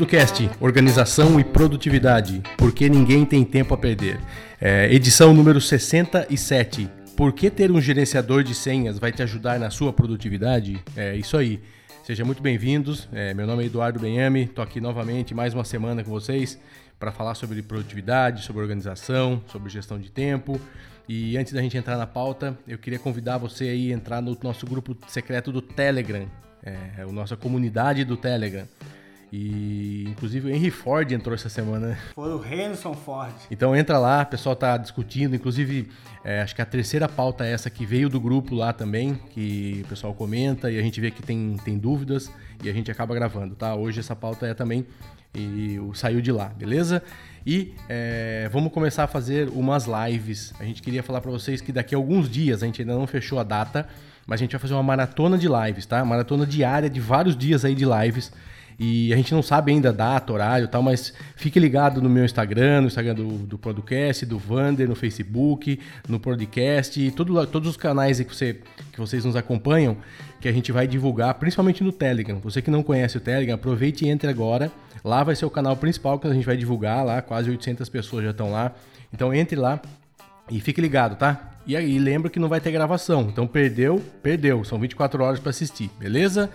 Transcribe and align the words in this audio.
Producast, 0.00 0.50
Organização 0.60 1.38
e 1.38 1.44
Produtividade, 1.44 2.42
porque 2.56 2.88
ninguém 2.88 3.24
tem 3.24 3.44
tempo 3.44 3.74
a 3.74 3.76
perder. 3.76 4.18
É, 4.60 4.92
edição 4.92 5.34
número 5.34 5.60
67. 5.60 6.88
Por 7.16 7.32
que 7.32 7.50
ter 7.50 7.70
um 7.70 7.80
gerenciador 7.80 8.42
de 8.42 8.54
senhas 8.54 8.98
vai 8.98 9.12
te 9.12 9.22
ajudar 9.22 9.58
na 9.58 9.68
sua 9.70 9.92
produtividade? 9.92 10.82
É 10.96 11.14
isso 11.16 11.36
aí. 11.36 11.60
Sejam 12.10 12.26
muito 12.26 12.42
bem-vindos. 12.42 13.08
É, 13.12 13.32
meu 13.32 13.46
nome 13.46 13.62
é 13.62 13.66
Eduardo 13.66 14.00
Benhame, 14.00 14.42
estou 14.42 14.64
aqui 14.64 14.80
novamente 14.80 15.32
mais 15.32 15.54
uma 15.54 15.62
semana 15.62 16.02
com 16.02 16.10
vocês 16.10 16.58
para 16.98 17.12
falar 17.12 17.36
sobre 17.36 17.62
produtividade, 17.62 18.42
sobre 18.42 18.62
organização, 18.62 19.40
sobre 19.46 19.70
gestão 19.70 19.96
de 19.96 20.10
tempo. 20.10 20.60
E 21.08 21.38
antes 21.38 21.52
da 21.52 21.62
gente 21.62 21.76
entrar 21.76 21.96
na 21.96 22.08
pauta, 22.08 22.58
eu 22.66 22.78
queria 22.78 22.98
convidar 22.98 23.38
você 23.38 23.68
aí 23.68 23.92
a 23.92 23.94
entrar 23.94 24.20
no 24.20 24.36
nosso 24.42 24.66
grupo 24.66 24.96
secreto 25.06 25.52
do 25.52 25.62
Telegram, 25.62 26.26
é, 26.64 27.00
a 27.00 27.06
nossa 27.12 27.36
comunidade 27.36 28.04
do 28.04 28.16
Telegram. 28.16 28.66
E 29.32 30.04
inclusive 30.08 30.50
o 30.50 30.54
Henry 30.54 30.70
Ford 30.70 31.10
entrou 31.12 31.34
essa 31.34 31.48
semana. 31.48 31.96
Foi 32.14 32.32
o 32.32 32.38
Harrison 32.38 32.94
Ford. 32.94 33.32
Então 33.50 33.76
entra 33.76 33.98
lá, 33.98 34.22
o 34.22 34.26
pessoal 34.26 34.56
tá 34.56 34.76
discutindo, 34.76 35.36
inclusive 35.36 35.88
é, 36.24 36.42
acho 36.42 36.54
que 36.54 36.62
a 36.62 36.66
terceira 36.66 37.08
pauta 37.08 37.44
é 37.44 37.52
essa 37.52 37.70
que 37.70 37.86
veio 37.86 38.08
do 38.08 38.20
grupo 38.20 38.54
lá 38.54 38.72
também, 38.72 39.14
que 39.30 39.82
o 39.84 39.88
pessoal 39.88 40.12
comenta 40.14 40.70
e 40.70 40.78
a 40.78 40.82
gente 40.82 41.00
vê 41.00 41.10
que 41.10 41.22
tem, 41.22 41.56
tem 41.64 41.78
dúvidas 41.78 42.30
e 42.62 42.68
a 42.68 42.72
gente 42.72 42.90
acaba 42.90 43.14
gravando, 43.14 43.54
tá? 43.54 43.74
Hoje 43.74 44.00
essa 44.00 44.16
pauta 44.16 44.46
é 44.46 44.54
também 44.54 44.84
e 45.34 45.78
saiu 45.94 46.20
de 46.20 46.32
lá, 46.32 46.46
beleza? 46.48 47.02
E 47.46 47.72
é, 47.88 48.48
vamos 48.52 48.72
começar 48.72 49.04
a 49.04 49.06
fazer 49.06 49.48
umas 49.48 49.86
lives. 49.86 50.52
A 50.58 50.64
gente 50.64 50.82
queria 50.82 51.02
falar 51.02 51.20
para 51.20 51.30
vocês 51.30 51.60
que 51.60 51.72
daqui 51.72 51.94
a 51.94 51.98
alguns 51.98 52.28
dias, 52.28 52.62
a 52.62 52.66
gente 52.66 52.82
ainda 52.82 52.94
não 52.94 53.06
fechou 53.06 53.38
a 53.38 53.44
data, 53.44 53.88
mas 54.26 54.40
a 54.40 54.42
gente 54.42 54.52
vai 54.52 54.60
fazer 54.60 54.74
uma 54.74 54.82
maratona 54.82 55.38
de 55.38 55.48
lives, 55.48 55.86
tá? 55.86 56.04
Maratona 56.04 56.44
diária 56.44 56.90
de 56.90 57.00
vários 57.00 57.36
dias 57.36 57.64
aí 57.64 57.74
de 57.74 57.84
lives. 57.84 58.32
E 58.82 59.12
a 59.12 59.16
gente 59.16 59.34
não 59.34 59.42
sabe 59.42 59.72
ainda 59.72 59.92
data, 59.92 60.32
horário 60.32 60.64
e 60.64 60.66
tal, 60.66 60.82
mas 60.82 61.12
fique 61.36 61.60
ligado 61.60 62.00
no 62.00 62.08
meu 62.08 62.24
Instagram, 62.24 62.80
no 62.80 62.86
Instagram 62.86 63.14
do, 63.14 63.28
do 63.28 63.58
podcast, 63.58 64.24
do 64.24 64.38
Vander, 64.38 64.88
no 64.88 64.94
Facebook, 64.94 65.78
no 66.08 66.18
podcast, 66.18 67.10
tudo, 67.10 67.46
todos 67.46 67.68
os 67.68 67.76
canais 67.76 68.18
que, 68.20 68.34
você, 68.34 68.58
que 68.90 68.98
vocês 68.98 69.22
nos 69.22 69.36
acompanham, 69.36 69.98
que 70.40 70.48
a 70.48 70.52
gente 70.52 70.72
vai 70.72 70.86
divulgar, 70.86 71.34
principalmente 71.34 71.84
no 71.84 71.92
Telegram. 71.92 72.40
Você 72.40 72.62
que 72.62 72.70
não 72.70 72.82
conhece 72.82 73.18
o 73.18 73.20
Telegram, 73.20 73.54
aproveite 73.54 74.06
e 74.06 74.08
entre 74.08 74.30
agora. 74.30 74.72
Lá 75.04 75.22
vai 75.22 75.36
ser 75.36 75.44
o 75.44 75.50
canal 75.50 75.76
principal 75.76 76.18
que 76.18 76.26
a 76.26 76.32
gente 76.32 76.46
vai 76.46 76.56
divulgar, 76.56 77.04
lá 77.04 77.20
quase 77.20 77.50
800 77.50 77.86
pessoas 77.90 78.24
já 78.24 78.30
estão 78.30 78.50
lá. 78.50 78.72
Então 79.12 79.34
entre 79.34 79.56
lá 79.56 79.78
e 80.50 80.58
fique 80.58 80.80
ligado, 80.80 81.16
tá? 81.16 81.50
E 81.66 81.76
aí 81.76 81.98
lembra 81.98 82.30
que 82.30 82.38
não 82.38 82.48
vai 82.48 82.62
ter 82.62 82.72
gravação. 82.72 83.28
Então 83.30 83.46
perdeu, 83.46 84.02
perdeu. 84.22 84.64
São 84.64 84.78
24 84.78 85.22
horas 85.22 85.38
para 85.38 85.50
assistir, 85.50 85.90
beleza? 85.98 86.48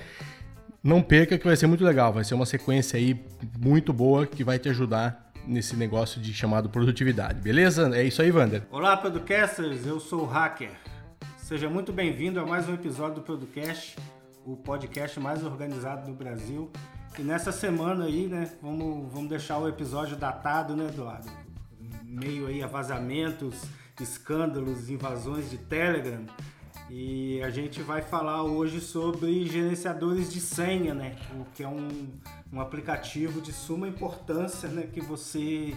Não 0.86 1.02
perca 1.02 1.36
que 1.36 1.48
vai 1.48 1.56
ser 1.56 1.66
muito 1.66 1.84
legal, 1.84 2.14
vai 2.14 2.24
ser 2.24 2.36
uma 2.36 2.46
sequência 2.46 2.96
aí 2.96 3.20
muito 3.58 3.92
boa 3.92 4.28
que 4.28 4.44
vai 4.44 4.60
te 4.60 4.70
ajudar 4.70 5.32
nesse 5.48 5.76
negócio 5.76 6.22
de 6.22 6.32
chamado 6.32 6.70
produtividade, 6.70 7.42
beleza? 7.42 7.90
É 7.98 8.04
isso 8.04 8.22
aí, 8.22 8.30
Wander. 8.30 8.68
Olá, 8.70 8.96
Producasters, 8.96 9.84
eu 9.88 10.00
sou 10.00 10.22
o 10.22 10.26
Hacker. 10.28 10.70
Seja 11.40 11.68
muito 11.68 11.92
bem-vindo 11.92 12.40
a 12.40 12.46
mais 12.46 12.70
um 12.70 12.76
episódio 12.76 13.16
do 13.16 13.22
Producast, 13.22 13.96
o 14.46 14.56
podcast 14.56 15.20
mais 15.20 15.44
organizado 15.44 16.06
do 16.06 16.14
Brasil. 16.14 16.72
E 17.18 17.24
nessa 17.24 17.52
semana 17.52 18.06
aí, 18.06 18.28
né, 18.28 18.52
vamos, 18.62 19.12
vamos 19.12 19.30
deixar 19.30 19.58
o 19.58 19.68
episódio 19.68 20.16
datado, 20.16 20.76
né, 20.76 20.86
Eduardo? 20.86 21.28
Meio 22.04 22.46
aí 22.46 22.62
a 22.62 22.68
vazamentos, 22.68 23.64
escândalos, 24.00 24.88
invasões 24.88 25.50
de 25.50 25.58
Telegram. 25.58 26.28
E 26.90 27.42
a 27.42 27.50
gente 27.50 27.82
vai 27.82 28.04
falar 28.04 28.44
hoje 28.44 28.80
sobre 28.80 29.46
gerenciadores 29.48 30.32
de 30.32 30.40
senha, 30.40 30.94
né? 30.94 31.16
O 31.34 31.46
que 31.46 31.64
é 31.64 31.68
um, 31.68 32.10
um 32.54 32.62
aplicativo 32.62 33.42
de 33.42 33.52
suma 33.52 33.88
importância, 33.88 34.70
né? 34.70 34.88
Que 34.94 35.02
você 35.02 35.76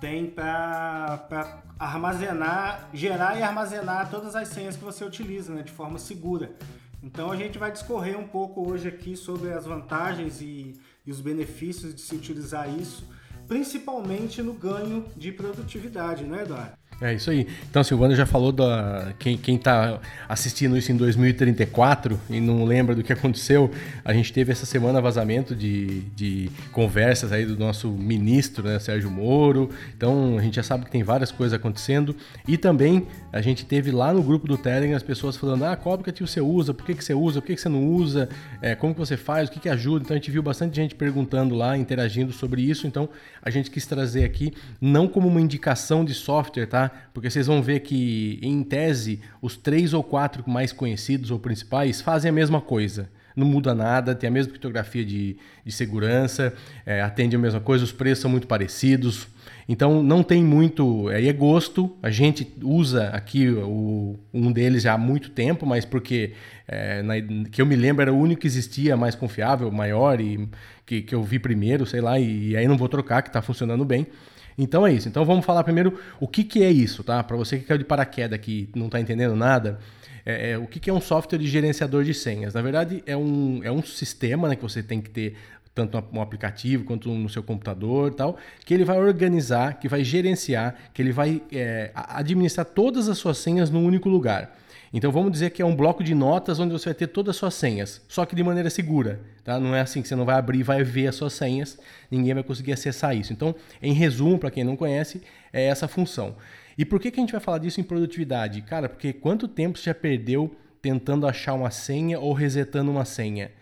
tem 0.00 0.26
para 0.26 1.62
armazenar, 1.78 2.88
gerar 2.92 3.38
e 3.38 3.42
armazenar 3.42 4.10
todas 4.10 4.34
as 4.34 4.48
senhas 4.48 4.76
que 4.76 4.82
você 4.82 5.04
utiliza, 5.04 5.54
né? 5.54 5.62
De 5.62 5.70
forma 5.70 6.00
segura. 6.00 6.52
Então 7.00 7.30
a 7.30 7.36
gente 7.36 7.56
vai 7.56 7.70
discorrer 7.70 8.18
um 8.18 8.26
pouco 8.26 8.68
hoje 8.68 8.88
aqui 8.88 9.16
sobre 9.16 9.52
as 9.52 9.64
vantagens 9.64 10.40
e, 10.40 10.74
e 11.06 11.10
os 11.12 11.20
benefícios 11.20 11.94
de 11.94 12.00
se 12.00 12.14
utilizar 12.14 12.68
isso, 12.68 13.08
principalmente 13.46 14.42
no 14.42 14.52
ganho 14.52 15.06
de 15.16 15.30
produtividade, 15.30 16.24
não 16.24 16.36
é, 16.36 16.42
Eduardo? 16.42 16.79
É 17.02 17.14
isso 17.14 17.30
aí. 17.30 17.46
Então, 17.70 17.82
Silvana 17.82 18.14
já 18.14 18.26
falou 18.26 18.52
da. 18.52 19.14
Quem, 19.18 19.38
quem 19.38 19.56
tá 19.56 19.98
assistindo 20.28 20.76
isso 20.76 20.92
em 20.92 20.96
2034 20.96 22.20
e 22.28 22.40
não 22.40 22.62
lembra 22.66 22.94
do 22.94 23.02
que 23.02 23.10
aconteceu, 23.10 23.70
a 24.04 24.12
gente 24.12 24.30
teve 24.34 24.52
essa 24.52 24.66
semana 24.66 25.00
vazamento 25.00 25.54
de, 25.54 26.02
de 26.14 26.50
conversas 26.72 27.32
aí 27.32 27.46
do 27.46 27.56
nosso 27.56 27.88
ministro, 27.88 28.68
né, 28.68 28.78
Sérgio 28.78 29.10
Moro. 29.10 29.70
Então, 29.96 30.36
a 30.36 30.42
gente 30.42 30.56
já 30.56 30.62
sabe 30.62 30.84
que 30.84 30.90
tem 30.90 31.02
várias 31.02 31.32
coisas 31.32 31.58
acontecendo. 31.58 32.14
E 32.46 32.58
também 32.58 33.06
a 33.32 33.40
gente 33.40 33.64
teve 33.64 33.90
lá 33.90 34.12
no 34.12 34.22
grupo 34.22 34.46
do 34.46 34.58
Telegram 34.58 34.94
as 34.94 35.02
pessoas 35.02 35.38
falando: 35.38 35.64
ah, 35.64 35.76
qual 35.76 35.94
aplicativo 35.94 36.28
você 36.28 36.42
usa, 36.42 36.74
por 36.74 36.84
que, 36.84 36.94
que 36.94 37.02
você 37.02 37.14
usa, 37.14 37.40
por 37.40 37.46
que, 37.46 37.54
que 37.54 37.62
você 37.62 37.70
não 37.70 37.82
usa, 37.82 38.28
é, 38.60 38.74
como 38.74 38.92
que 38.92 39.00
você 39.00 39.16
faz, 39.16 39.48
o 39.48 39.52
que, 39.52 39.60
que 39.60 39.70
ajuda. 39.70 40.04
Então, 40.04 40.14
a 40.14 40.18
gente 40.18 40.30
viu 40.30 40.42
bastante 40.42 40.76
gente 40.76 40.94
perguntando 40.94 41.54
lá, 41.54 41.78
interagindo 41.78 42.30
sobre 42.30 42.60
isso. 42.60 42.86
Então, 42.86 43.08
a 43.40 43.48
gente 43.48 43.70
quis 43.70 43.86
trazer 43.86 44.22
aqui, 44.24 44.52
não 44.78 45.08
como 45.08 45.26
uma 45.28 45.40
indicação 45.40 46.04
de 46.04 46.12
software, 46.12 46.66
tá? 46.66 46.89
Porque 47.12 47.30
vocês 47.30 47.46
vão 47.46 47.62
ver 47.62 47.80
que, 47.80 48.38
em 48.42 48.62
tese, 48.62 49.20
os 49.40 49.56
três 49.56 49.92
ou 49.92 50.02
quatro 50.02 50.48
mais 50.48 50.72
conhecidos 50.72 51.30
ou 51.30 51.38
principais 51.38 52.00
fazem 52.00 52.28
a 52.28 52.32
mesma 52.32 52.60
coisa. 52.60 53.08
Não 53.34 53.46
muda 53.46 53.74
nada, 53.74 54.14
tem 54.14 54.28
a 54.28 54.30
mesma 54.30 54.50
criptografia 54.50 55.04
de, 55.04 55.36
de 55.64 55.72
segurança, 55.72 56.52
é, 56.84 57.00
atende 57.00 57.36
a 57.36 57.38
mesma 57.38 57.60
coisa, 57.60 57.84
os 57.84 57.92
preços 57.92 58.22
são 58.22 58.30
muito 58.30 58.46
parecidos. 58.46 59.28
Então 59.68 60.02
não 60.02 60.22
tem 60.22 60.42
muito. 60.42 61.08
Aí 61.08 61.28
é 61.28 61.32
gosto. 61.32 61.96
A 62.02 62.10
gente 62.10 62.52
usa 62.62 63.08
aqui 63.10 63.48
o, 63.48 64.18
um 64.34 64.50
deles 64.50 64.82
já 64.82 64.94
há 64.94 64.98
muito 64.98 65.30
tempo, 65.30 65.64
mas 65.64 65.84
porque 65.84 66.32
é, 66.66 67.02
na, 67.02 67.14
que 67.50 67.62
eu 67.62 67.66
me 67.66 67.76
lembro 67.76 68.02
era 68.02 68.12
o 68.12 68.18
único 68.18 68.40
que 68.40 68.46
existia 68.48 68.96
mais 68.96 69.14
confiável, 69.14 69.70
maior 69.70 70.20
e 70.20 70.48
que, 70.84 71.02
que 71.02 71.14
eu 71.14 71.22
vi 71.22 71.38
primeiro, 71.38 71.86
sei 71.86 72.00
lá, 72.00 72.18
e, 72.18 72.48
e 72.50 72.56
aí 72.56 72.66
não 72.66 72.76
vou 72.76 72.88
trocar, 72.88 73.22
que 73.22 73.28
está 73.28 73.40
funcionando 73.40 73.84
bem. 73.84 74.08
Então 74.56 74.86
é 74.86 74.92
isso. 74.92 75.08
Então 75.08 75.24
vamos 75.24 75.44
falar 75.44 75.64
primeiro 75.64 75.98
o 76.18 76.28
que, 76.28 76.44
que 76.44 76.62
é 76.62 76.70
isso, 76.70 77.02
tá? 77.02 77.22
Para 77.22 77.36
você 77.36 77.58
que 77.58 77.64
caiu 77.64 77.78
de 77.78 77.84
paraquedas 77.84 78.34
aqui 78.34 78.68
não 78.74 78.86
está 78.86 79.00
entendendo 79.00 79.34
nada, 79.36 79.78
é, 80.24 80.50
é, 80.50 80.58
o 80.58 80.66
que, 80.66 80.78
que 80.78 80.90
é 80.90 80.92
um 80.92 81.00
software 81.00 81.38
de 81.38 81.46
gerenciador 81.46 82.04
de 82.04 82.14
senhas? 82.14 82.54
Na 82.54 82.62
verdade, 82.62 83.02
é 83.06 83.16
um, 83.16 83.60
é 83.64 83.70
um 83.70 83.82
sistema 83.82 84.48
né, 84.48 84.56
que 84.56 84.62
você 84.62 84.82
tem 84.82 85.00
que 85.00 85.10
ter 85.10 85.36
tanto 85.74 86.02
um 86.12 86.20
aplicativo 86.20 86.84
quanto 86.84 87.08
no 87.10 87.28
seu 87.28 87.42
computador 87.42 88.12
tal, 88.12 88.36
que 88.64 88.74
ele 88.74 88.84
vai 88.84 88.98
organizar, 88.98 89.78
que 89.78 89.88
vai 89.88 90.02
gerenciar, 90.02 90.74
que 90.92 91.00
ele 91.00 91.12
vai 91.12 91.40
é, 91.52 91.90
administrar 91.94 92.66
todas 92.66 93.08
as 93.08 93.18
suas 93.18 93.38
senhas 93.38 93.70
num 93.70 93.84
único 93.84 94.08
lugar. 94.08 94.56
Então 94.92 95.12
vamos 95.12 95.30
dizer 95.30 95.50
que 95.50 95.62
é 95.62 95.64
um 95.64 95.76
bloco 95.76 96.02
de 96.02 96.14
notas 96.14 96.58
onde 96.58 96.72
você 96.72 96.86
vai 96.86 96.94
ter 96.94 97.06
todas 97.06 97.30
as 97.30 97.36
suas 97.36 97.54
senhas, 97.54 98.04
só 98.08 98.26
que 98.26 98.34
de 98.34 98.42
maneira 98.42 98.68
segura. 98.68 99.20
Tá? 99.44 99.60
Não 99.60 99.74
é 99.74 99.80
assim 99.80 100.02
que 100.02 100.08
você 100.08 100.16
não 100.16 100.24
vai 100.24 100.36
abrir 100.36 100.60
e 100.60 100.62
vai 100.64 100.82
ver 100.82 101.06
as 101.06 101.14
suas 101.14 101.32
senhas, 101.32 101.78
ninguém 102.10 102.34
vai 102.34 102.42
conseguir 102.42 102.72
acessar 102.72 103.16
isso. 103.16 103.32
Então, 103.32 103.54
em 103.80 103.92
resumo, 103.92 104.38
para 104.38 104.50
quem 104.50 104.64
não 104.64 104.76
conhece, 104.76 105.22
é 105.52 105.64
essa 105.64 105.86
função. 105.86 106.36
E 106.76 106.84
por 106.84 106.98
que, 106.98 107.10
que 107.10 107.20
a 107.20 107.22
gente 107.22 107.32
vai 107.32 107.40
falar 107.40 107.58
disso 107.58 107.80
em 107.80 107.84
produtividade? 107.84 108.62
Cara, 108.62 108.88
porque 108.88 109.12
quanto 109.12 109.46
tempo 109.46 109.78
você 109.78 109.84
já 109.84 109.94
perdeu 109.94 110.56
tentando 110.82 111.26
achar 111.26 111.54
uma 111.54 111.70
senha 111.70 112.18
ou 112.18 112.32
resetando 112.32 112.90
uma 112.90 113.04
senha? 113.04 113.52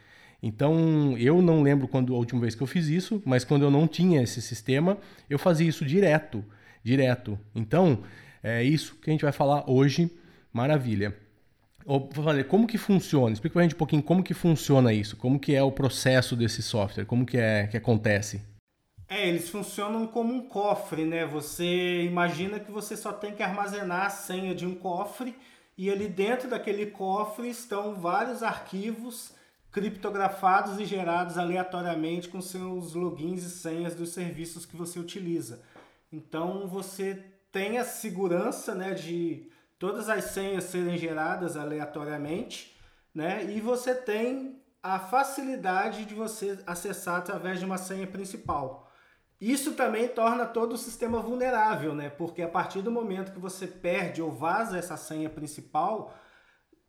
Então, 0.43 1.17
eu 1.19 1.43
não 1.43 1.63
lembro 1.63 1.89
quando 1.89 2.15
a 2.15 2.17
última 2.17 2.41
vez 2.41 2.55
que 2.55 2.63
eu 2.63 2.67
fiz 2.67 2.87
isso, 2.87 3.21
mas 3.27 3.45
quando 3.45 3.63
eu 3.63 3.71
não 3.71 3.87
tinha 3.87 4.23
esse 4.23 4.41
sistema, 4.41 4.97
eu 5.29 5.39
fazia 5.39 5.69
isso 5.69 5.85
direto, 5.85 6.45
direto. 6.83 7.39
Então, 7.55 8.03
é 8.43 8.63
isso 8.63 8.97
que 9.03 9.11
a 9.11 9.13
gente 9.13 9.23
vai 9.23 9.33
falar 9.33 9.69
hoje 9.69 10.11
Maravilha. 10.53 11.17
Como 12.49 12.67
que 12.67 12.77
funciona? 12.77 13.33
Explica 13.33 13.55
pra 13.55 13.63
gente 13.63 13.75
um 13.75 13.79
pouquinho 13.79 14.03
como 14.03 14.23
que 14.23 14.35
funciona 14.35 14.93
isso, 14.93 15.17
como 15.17 15.39
que 15.39 15.55
é 15.55 15.63
o 15.63 15.73
processo 15.73 16.37
desse 16.37 16.63
software, 16.63 17.07
como 17.07 17.25
que 17.25 17.39
é 17.39 17.67
que 17.67 17.77
acontece. 17.77 18.43
É, 19.09 19.27
eles 19.27 19.49
funcionam 19.49 20.07
como 20.07 20.35
um 20.35 20.49
cofre, 20.49 21.07
né? 21.07 21.25
Você 21.25 22.03
imagina 22.03 22.61
que 22.61 22.71
você 22.71 22.95
só 22.95 23.11
tem 23.11 23.35
que 23.35 23.43
armazenar 23.43 24.07
a 24.07 24.11
senha 24.11 24.55
de 24.55 24.67
um 24.67 24.75
cofre 24.75 25.35
e 25.79 25.91
ali 25.91 26.09
dentro 26.09 26.51
daquele 26.51 26.87
cofre 26.87 27.49
estão 27.49 27.95
vários 27.95 28.43
arquivos 28.43 29.33
criptografados 29.73 30.79
e 30.79 30.85
gerados 30.85 31.39
aleatoriamente 31.39 32.29
com 32.29 32.43
seus 32.43 32.93
logins 32.93 33.45
e 33.45 33.51
senhas 33.51 33.95
dos 33.95 34.11
serviços 34.11 34.67
que 34.67 34.77
você 34.77 34.99
utiliza. 34.99 35.63
Então 36.13 36.67
você 36.69 37.25
tem 37.51 37.79
a 37.79 37.85
segurança, 37.85 38.75
né, 38.75 38.93
de 38.93 39.49
todas 39.79 40.09
as 40.09 40.25
senhas 40.25 40.65
serem 40.65 40.99
geradas 40.99 41.57
aleatoriamente, 41.57 42.77
né? 43.15 43.45
E 43.45 43.61
você 43.61 43.95
tem 43.95 44.63
a 44.83 44.99
facilidade 44.99 46.05
de 46.05 46.15
você 46.15 46.59
acessar 46.67 47.17
através 47.17 47.59
de 47.59 47.65
uma 47.65 47.79
senha 47.79 48.07
principal. 48.07 48.91
Isso 49.41 49.75
também 49.75 50.09
torna 50.09 50.45
todo 50.47 50.73
o 50.73 50.79
sistema 50.79 51.21
vulnerável, 51.21 51.95
né? 51.95 52.11
Porque 52.11 52.43
a 52.43 52.49
partir 52.49 52.83
do 52.83 52.91
momento 52.91 53.33
que 53.33 53.39
você 53.39 53.67
perde 53.67 54.21
ou 54.21 54.33
vaza 54.33 54.77
essa 54.77 54.97
senha 54.97 55.31
principal, 55.31 56.13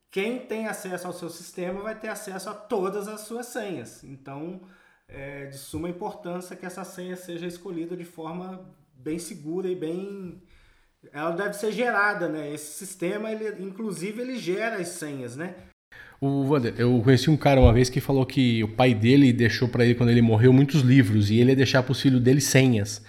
quem 0.09 0.39
tem 0.39 0.67
acesso 0.67 1.05
ao 1.05 1.13
seu 1.13 1.29
sistema 1.29 1.81
vai 1.81 1.99
ter 1.99 2.07
acesso 2.07 2.49
a 2.49 2.53
todas 2.53 3.07
as 3.07 3.21
suas 3.21 3.45
senhas. 3.45 4.03
Então, 4.03 4.61
é 5.07 5.45
de 5.45 5.57
suma 5.57 5.89
importância 5.89 6.55
que 6.55 6.65
essa 6.65 6.83
senha 6.83 7.15
seja 7.15 7.45
escolhida 7.45 7.95
de 7.95 8.05
forma 8.05 8.75
bem 8.93 9.19
segura 9.19 9.67
e 9.67 9.75
bem 9.75 10.43
ela 11.13 11.31
deve 11.31 11.53
ser 11.53 11.71
gerada, 11.71 12.27
né? 12.27 12.53
Esse 12.53 12.85
sistema, 12.85 13.31
ele, 13.31 13.63
inclusive, 13.63 14.21
ele 14.21 14.37
gera 14.37 14.77
as 14.77 14.89
senhas, 14.89 15.35
né? 15.35 15.55
O 16.21 16.49
Wander, 16.49 16.73
eu 16.77 17.01
conheci 17.01 17.29
um 17.29 17.37
cara 17.37 17.61
uma 17.61 17.71
vez 17.71 17.89
que 17.89 18.01
falou 18.01 18.25
que 18.25 18.61
o 18.61 18.67
pai 18.67 18.93
dele 18.93 19.31
deixou 19.31 19.69
para 19.69 19.85
ele 19.85 19.95
quando 19.95 20.09
ele 20.09 20.21
morreu 20.21 20.51
muitos 20.51 20.81
livros 20.81 21.29
e 21.29 21.39
ele 21.39 21.51
ia 21.51 21.55
deixar 21.55 21.81
para 21.81 21.93
os 21.93 22.01
filhos 22.01 22.21
dele 22.21 22.41
senhas. 22.41 23.01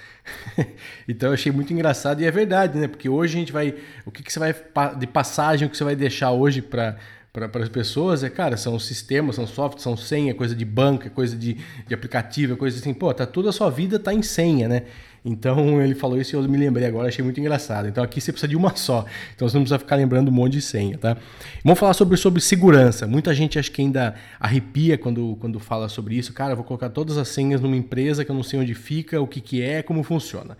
então 1.08 1.30
eu 1.30 1.34
achei 1.34 1.50
muito 1.50 1.72
engraçado 1.72 2.20
e 2.20 2.24
é 2.24 2.30
verdade, 2.30 2.78
né? 2.78 2.86
Porque 2.86 3.08
hoje 3.08 3.36
a 3.36 3.40
gente 3.40 3.52
vai, 3.52 3.74
o 4.06 4.12
que, 4.12 4.22
que 4.22 4.32
você 4.32 4.38
vai 4.38 4.54
de 4.96 5.06
passagem, 5.08 5.66
o 5.66 5.70
que 5.70 5.76
você 5.76 5.82
vai 5.82 5.96
deixar 5.96 6.30
hoje 6.30 6.62
para 6.62 6.96
para 7.32 7.62
as 7.62 7.68
pessoas 7.68 8.24
é, 8.24 8.28
cara, 8.28 8.56
são 8.56 8.76
sistemas, 8.78 9.36
são 9.36 9.46
softwares, 9.46 9.84
são 9.84 9.96
senha, 9.96 10.34
coisa 10.34 10.52
de 10.52 10.64
banca, 10.64 11.08
coisa 11.08 11.36
de, 11.36 11.58
de 11.86 11.94
aplicativo, 11.94 12.56
coisa 12.56 12.76
assim, 12.78 12.92
pô, 12.92 13.14
tá 13.14 13.24
toda 13.24 13.50
a 13.50 13.52
sua 13.52 13.70
vida 13.70 14.00
tá 14.00 14.12
em 14.12 14.20
senha, 14.20 14.68
né? 14.68 14.82
Então 15.24 15.80
ele 15.82 15.94
falou 15.94 16.18
isso 16.18 16.34
e 16.34 16.38
eu 16.38 16.42
me 16.42 16.56
lembrei 16.56 16.86
agora, 16.86 17.08
achei 17.08 17.24
muito 17.24 17.38
engraçado. 17.40 17.88
Então 17.88 18.02
aqui 18.02 18.20
você 18.20 18.32
precisa 18.32 18.48
de 18.48 18.56
uma 18.56 18.74
só. 18.76 19.04
Então 19.34 19.48
você 19.48 19.56
não 19.56 19.62
precisa 19.62 19.78
ficar 19.78 19.96
lembrando 19.96 20.28
um 20.28 20.32
monte 20.32 20.52
de 20.52 20.62
senha, 20.62 20.98
tá? 20.98 21.16
Vamos 21.64 21.78
falar 21.78 21.94
sobre, 21.94 22.16
sobre 22.16 22.40
segurança. 22.40 23.06
Muita 23.06 23.34
gente 23.34 23.58
acho 23.58 23.70
que 23.70 23.82
ainda 23.82 24.14
arrepia 24.38 24.96
quando, 24.96 25.36
quando 25.40 25.58
fala 25.58 25.88
sobre 25.88 26.16
isso. 26.16 26.32
Cara, 26.32 26.54
vou 26.54 26.64
colocar 26.64 26.90
todas 26.90 27.16
as 27.18 27.28
senhas 27.28 27.60
numa 27.60 27.76
empresa 27.76 28.24
que 28.24 28.30
eu 28.30 28.34
não 28.34 28.42
sei 28.42 28.58
onde 28.60 28.74
fica, 28.74 29.20
o 29.20 29.26
que, 29.26 29.40
que 29.40 29.62
é, 29.62 29.82
como 29.82 30.02
funciona. 30.02 30.56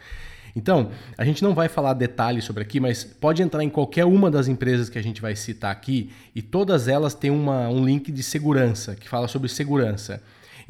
Então, 0.55 0.91
a 1.17 1.25
gente 1.25 1.43
não 1.43 1.55
vai 1.55 1.69
falar 1.69 1.95
detalhes 1.95 2.45
sobre 2.45 2.63
aqui, 2.63 2.81
mas 2.81 3.05
pode 3.05 3.43
entrar 3.43 3.63
em 3.63 3.71
qualquer 3.71 4.05
uma 4.05 4.31
das 4.31 4.49
empresas 4.49 4.89
que 4.89 4.99
a 4.99 5.03
gente 5.03 5.21
vai 5.21 5.37
citar 5.37 5.71
aqui 5.71 6.11
e 6.35 6.43
todas 6.43 6.89
elas 6.89 7.15
têm 7.15 7.31
uma, 7.31 7.69
um 7.69 7.85
link 7.85 8.11
de 8.11 8.23
segurança, 8.23 8.95
que 8.97 9.09
fala 9.09 9.29
sobre 9.29 9.49
segurança. 9.49 10.21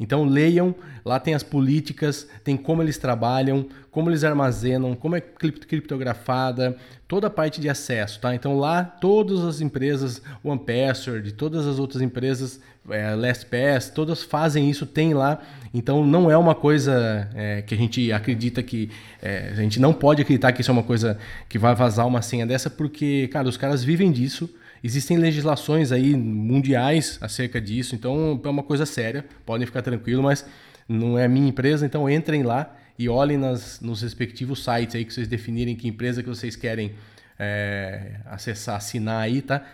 Então 0.01 0.25
leiam, 0.25 0.73
lá 1.05 1.19
tem 1.19 1.35
as 1.35 1.43
políticas, 1.43 2.27
tem 2.43 2.57
como 2.57 2.81
eles 2.81 2.97
trabalham, 2.97 3.67
como 3.91 4.09
eles 4.09 4.23
armazenam, 4.23 4.95
como 4.95 5.15
é 5.15 5.21
criptografada, 5.21 6.75
toda 7.07 7.27
a 7.27 7.29
parte 7.29 7.61
de 7.61 7.69
acesso, 7.69 8.19
tá? 8.19 8.33
Então 8.33 8.57
lá 8.57 8.83
todas 8.83 9.45
as 9.45 9.61
empresas, 9.61 10.19
OnePassword, 10.43 11.33
todas 11.33 11.67
as 11.67 11.77
outras 11.77 12.01
empresas, 12.01 12.59
é, 12.89 13.13
LastPass, 13.13 13.91
todas 13.91 14.23
fazem 14.23 14.71
isso, 14.71 14.87
tem 14.87 15.13
lá. 15.13 15.39
Então 15.71 16.03
não 16.03 16.31
é 16.31 16.35
uma 16.35 16.55
coisa 16.55 17.29
é, 17.35 17.61
que 17.61 17.75
a 17.75 17.77
gente 17.77 18.11
acredita 18.11 18.63
que 18.63 18.89
é, 19.21 19.49
a 19.51 19.55
gente 19.61 19.79
não 19.79 19.93
pode 19.93 20.23
acreditar 20.23 20.51
que 20.51 20.61
isso 20.61 20.71
é 20.71 20.73
uma 20.73 20.81
coisa 20.81 21.15
que 21.47 21.59
vai 21.59 21.75
vazar 21.75 22.07
uma 22.07 22.23
senha 22.23 22.47
dessa, 22.47 22.71
porque 22.71 23.27
cara, 23.27 23.47
os 23.47 23.55
caras 23.55 23.83
vivem 23.83 24.11
disso. 24.11 24.49
Existem 24.83 25.17
legislações 25.17 25.91
aí 25.91 26.15
mundiais 26.15 27.17
acerca 27.21 27.61
disso, 27.61 27.93
então 27.93 28.39
é 28.43 28.49
uma 28.49 28.63
coisa 28.63 28.85
séria, 28.85 29.25
podem 29.45 29.65
ficar 29.65 29.81
tranquilos, 29.81 30.23
mas 30.23 30.45
não 30.87 31.17
é 31.17 31.27
minha 31.27 31.47
empresa, 31.47 31.85
então 31.85 32.09
entrem 32.09 32.43
lá 32.43 32.75
e 32.97 33.07
olhem 33.07 33.37
nas, 33.37 33.79
nos 33.79 34.01
respectivos 34.01 34.63
sites 34.63 34.95
aí 34.95 35.05
que 35.05 35.13
vocês 35.13 35.27
definirem 35.27 35.75
que 35.75 35.87
empresa 35.87 36.23
que 36.23 36.29
vocês 36.29 36.55
querem 36.55 36.93
é, 37.37 38.19
acessar, 38.25 38.75
assinar 38.75 39.21
aí, 39.21 39.41
tá? 39.41 39.65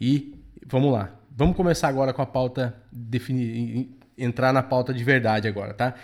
E 0.00 0.34
vamos 0.66 0.92
lá. 0.92 1.10
Vamos 1.30 1.56
começar 1.56 1.88
agora 1.88 2.12
com 2.12 2.22
a 2.22 2.26
pauta, 2.26 2.74
definir, 2.90 3.90
entrar 4.16 4.52
na 4.52 4.62
pauta 4.62 4.92
de 4.92 5.04
verdade 5.04 5.46
agora, 5.46 5.74
tá? 5.74 5.94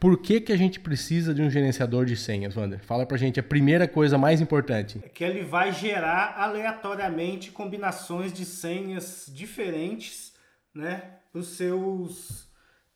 Por 0.00 0.16
que, 0.18 0.40
que 0.40 0.52
a 0.52 0.56
gente 0.56 0.78
precisa 0.78 1.34
de 1.34 1.42
um 1.42 1.50
gerenciador 1.50 2.04
de 2.04 2.16
senhas, 2.16 2.56
Wander? 2.56 2.78
Fala 2.84 3.04
pra 3.04 3.16
gente 3.16 3.40
a 3.40 3.42
primeira 3.42 3.88
coisa 3.88 4.16
mais 4.16 4.40
importante. 4.40 5.00
É 5.02 5.08
que 5.08 5.24
ele 5.24 5.42
vai 5.42 5.72
gerar 5.72 6.36
aleatoriamente 6.38 7.50
combinações 7.50 8.32
de 8.32 8.44
senhas 8.44 9.26
diferentes 9.28 10.32
né, 10.72 11.14
para 11.32 11.40
os 11.40 11.48
seus, 11.56 12.48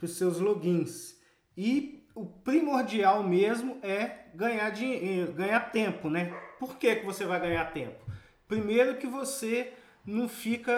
seus 0.06 0.38
logins. 0.38 1.16
E 1.56 2.06
o 2.14 2.24
primordial 2.24 3.24
mesmo 3.24 3.78
é 3.82 4.26
ganhar, 4.32 4.70
dinheiro, 4.70 5.32
ganhar 5.32 5.72
tempo, 5.72 6.08
né? 6.08 6.32
Por 6.60 6.76
que, 6.76 6.94
que 6.94 7.04
você 7.04 7.24
vai 7.24 7.40
ganhar 7.40 7.72
tempo? 7.72 7.98
Primeiro 8.46 8.96
que 8.98 9.08
você 9.08 9.72
não 10.06 10.28
fica 10.28 10.72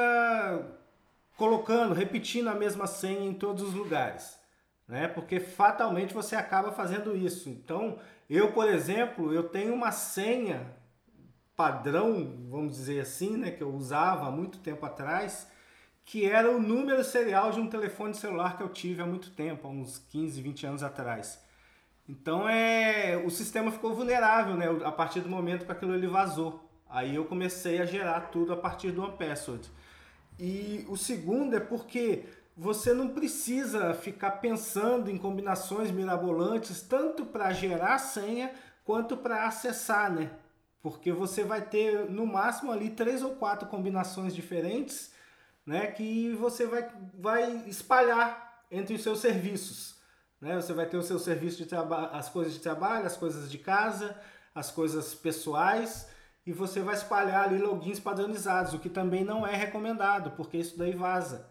colocando, 1.37 1.93
repetindo 1.93 2.49
a 2.49 2.55
mesma 2.55 2.87
senha 2.87 3.29
em 3.29 3.35
todos 3.35 3.63
os 3.63 3.75
lugares 3.75 4.43
né? 4.87 5.09
Porque 5.09 5.41
fatalmente 5.41 6.15
você 6.15 6.37
acaba 6.37 6.73
fazendo 6.73 7.17
isso. 7.17 7.49
Então, 7.49 7.99
eu, 8.29 8.53
por 8.53 8.69
exemplo, 8.69 9.33
eu 9.33 9.45
tenho 9.45 9.75
uma 9.75 9.91
senha 9.93 10.75
padrão, 11.57 12.37
vamos 12.49 12.75
dizer 12.75 13.01
assim, 13.01 13.37
né, 13.37 13.51
que 13.51 13.63
eu 13.63 13.73
usava 13.73 14.27
há 14.27 14.31
muito 14.31 14.59
tempo 14.59 14.85
atrás, 14.85 15.49
que 16.05 16.29
era 16.29 16.51
o 16.51 16.61
número 16.61 17.03
serial 17.05 17.51
de 17.51 17.61
um 17.61 17.69
telefone 17.69 18.13
celular 18.15 18.57
que 18.57 18.63
eu 18.63 18.69
tive 18.69 19.01
há 19.01 19.07
muito 19.07 19.31
tempo, 19.31 19.67
há 19.67 19.71
uns 19.71 19.99
15, 19.99 20.43
20 20.43 20.67
anos 20.67 20.83
atrás. 20.83 21.43
Então 22.09 22.49
é, 22.49 23.17
o 23.25 23.31
sistema 23.31 23.71
ficou 23.71 23.95
vulnerável, 23.95 24.57
né, 24.57 24.67
a 24.85 24.93
partir 24.93 25.21
do 25.21 25.29
momento 25.29 25.65
que 25.65 25.73
aquilo 25.73 25.95
ele 25.95 26.07
vazou. 26.07 26.69
Aí 26.89 27.15
eu 27.15 27.25
comecei 27.25 27.81
a 27.81 27.87
gerar 27.87 28.21
tudo 28.33 28.53
a 28.53 28.57
partir 28.57 28.91
do 28.91 29.03
OnePassword. 29.03 29.71
E 30.39 30.85
o 30.89 30.97
segundo 30.97 31.57
é 31.57 31.61
porque 31.61 32.25
você 32.57 32.93
não 32.93 33.09
precisa 33.09 33.95
ficar 33.95 34.33
pensando 34.33 35.11
em 35.11 35.19
combinações 35.19 35.91
mirabolantes 35.91 36.83
tanto 36.83 37.27
para 37.27 37.53
gerar 37.53 37.99
senha 37.99 38.53
quanto 38.85 39.17
para 39.17 39.47
acessar, 39.47 40.13
né? 40.13 40.31
Porque 40.83 41.11
você 41.13 41.43
vai 41.43 41.63
ter 41.63 42.11
no 42.11 42.27
máximo 42.27 42.71
ali 42.71 42.91
três 42.91 43.23
ou 43.23 43.37
quatro 43.37 43.69
combinações 43.69 44.35
diferentes, 44.35 45.13
né? 45.67 45.87
Que 45.89 46.33
você 46.35 46.67
vai, 46.67 46.89
vai 47.15 47.65
espalhar 47.67 48.65
entre 48.71 48.95
os 48.95 49.03
seus 49.03 49.19
serviços, 49.21 49.97
né? 50.41 50.57
Você 50.57 50.73
vai 50.73 50.87
ter 50.87 50.97
o 50.97 51.03
seu 51.03 51.19
serviço 51.19 51.59
de 51.59 51.67
trabalho, 51.67 52.11
as 52.13 52.29
coisas 52.29 52.53
de 52.53 52.61
trabalho, 52.61 53.07
as 53.07 53.17
coisas 53.17 53.51
de 53.51 53.59
casa, 53.59 54.17
as 54.55 54.71
coisas 54.71 55.15
pessoais 55.15 56.09
e 56.47 56.53
você 56.53 56.81
vai 56.81 56.95
espalhar 56.95 57.45
ali 57.45 57.59
logins 57.59 57.99
padronizados, 57.99 58.75
o 58.75 58.79
que 58.79 58.91
também 58.91 59.25
não 59.25 59.47
é 59.47 59.57
recomendado, 59.57 60.33
porque 60.33 60.59
isso 60.59 60.79
daí 60.79 60.95
vaza. 60.95 61.49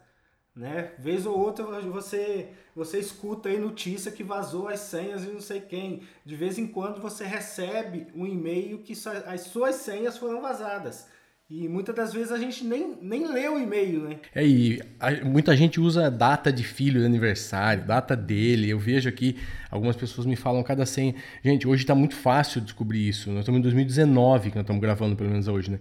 Né? 0.54 0.92
Vez 0.98 1.26
ou 1.26 1.36
outra 1.36 1.64
você, 1.80 2.48
você 2.76 2.98
escuta 3.00 3.48
aí 3.48 3.58
notícia 3.58 4.12
que 4.12 4.22
vazou 4.22 4.68
as 4.68 4.80
senhas 4.80 5.24
e 5.24 5.28
não 5.28 5.40
sei 5.40 5.60
quem. 5.60 6.02
De 6.24 6.36
vez 6.36 6.58
em 6.58 6.66
quando 6.66 7.00
você 7.00 7.24
recebe 7.24 8.06
um 8.14 8.24
e-mail 8.24 8.78
que 8.78 8.92
as 9.26 9.40
suas 9.42 9.76
senhas 9.76 10.16
foram 10.16 10.40
vazadas. 10.40 11.08
E 11.50 11.68
muitas 11.68 11.94
das 11.94 12.12
vezes 12.12 12.32
a 12.32 12.38
gente 12.38 12.64
nem, 12.64 12.96
nem 13.02 13.30
lê 13.30 13.46
o 13.48 13.58
e-mail, 13.58 14.08
né? 14.08 14.18
É, 14.34 14.46
e 14.46 14.80
a, 14.98 15.10
muita 15.24 15.54
gente 15.54 15.78
usa 15.78 16.10
data 16.10 16.50
de 16.50 16.64
filho 16.64 17.00
de 17.00 17.06
aniversário, 17.06 17.84
data 17.84 18.16
dele. 18.16 18.70
Eu 18.70 18.78
vejo 18.78 19.08
aqui, 19.08 19.36
algumas 19.70 19.94
pessoas 19.94 20.26
me 20.26 20.36
falam 20.36 20.62
cada 20.62 20.86
senha. 20.86 21.14
Gente, 21.44 21.68
hoje 21.68 21.82
está 21.82 21.94
muito 21.94 22.14
fácil 22.14 22.62
descobrir 22.62 23.06
isso. 23.06 23.30
Nós 23.30 23.40
estamos 23.40 23.58
em 23.58 23.62
2019, 23.62 24.50
que 24.50 24.56
nós 24.56 24.62
estamos 24.62 24.80
gravando, 24.80 25.16
pelo 25.16 25.30
menos 25.30 25.46
hoje, 25.46 25.72
né? 25.72 25.80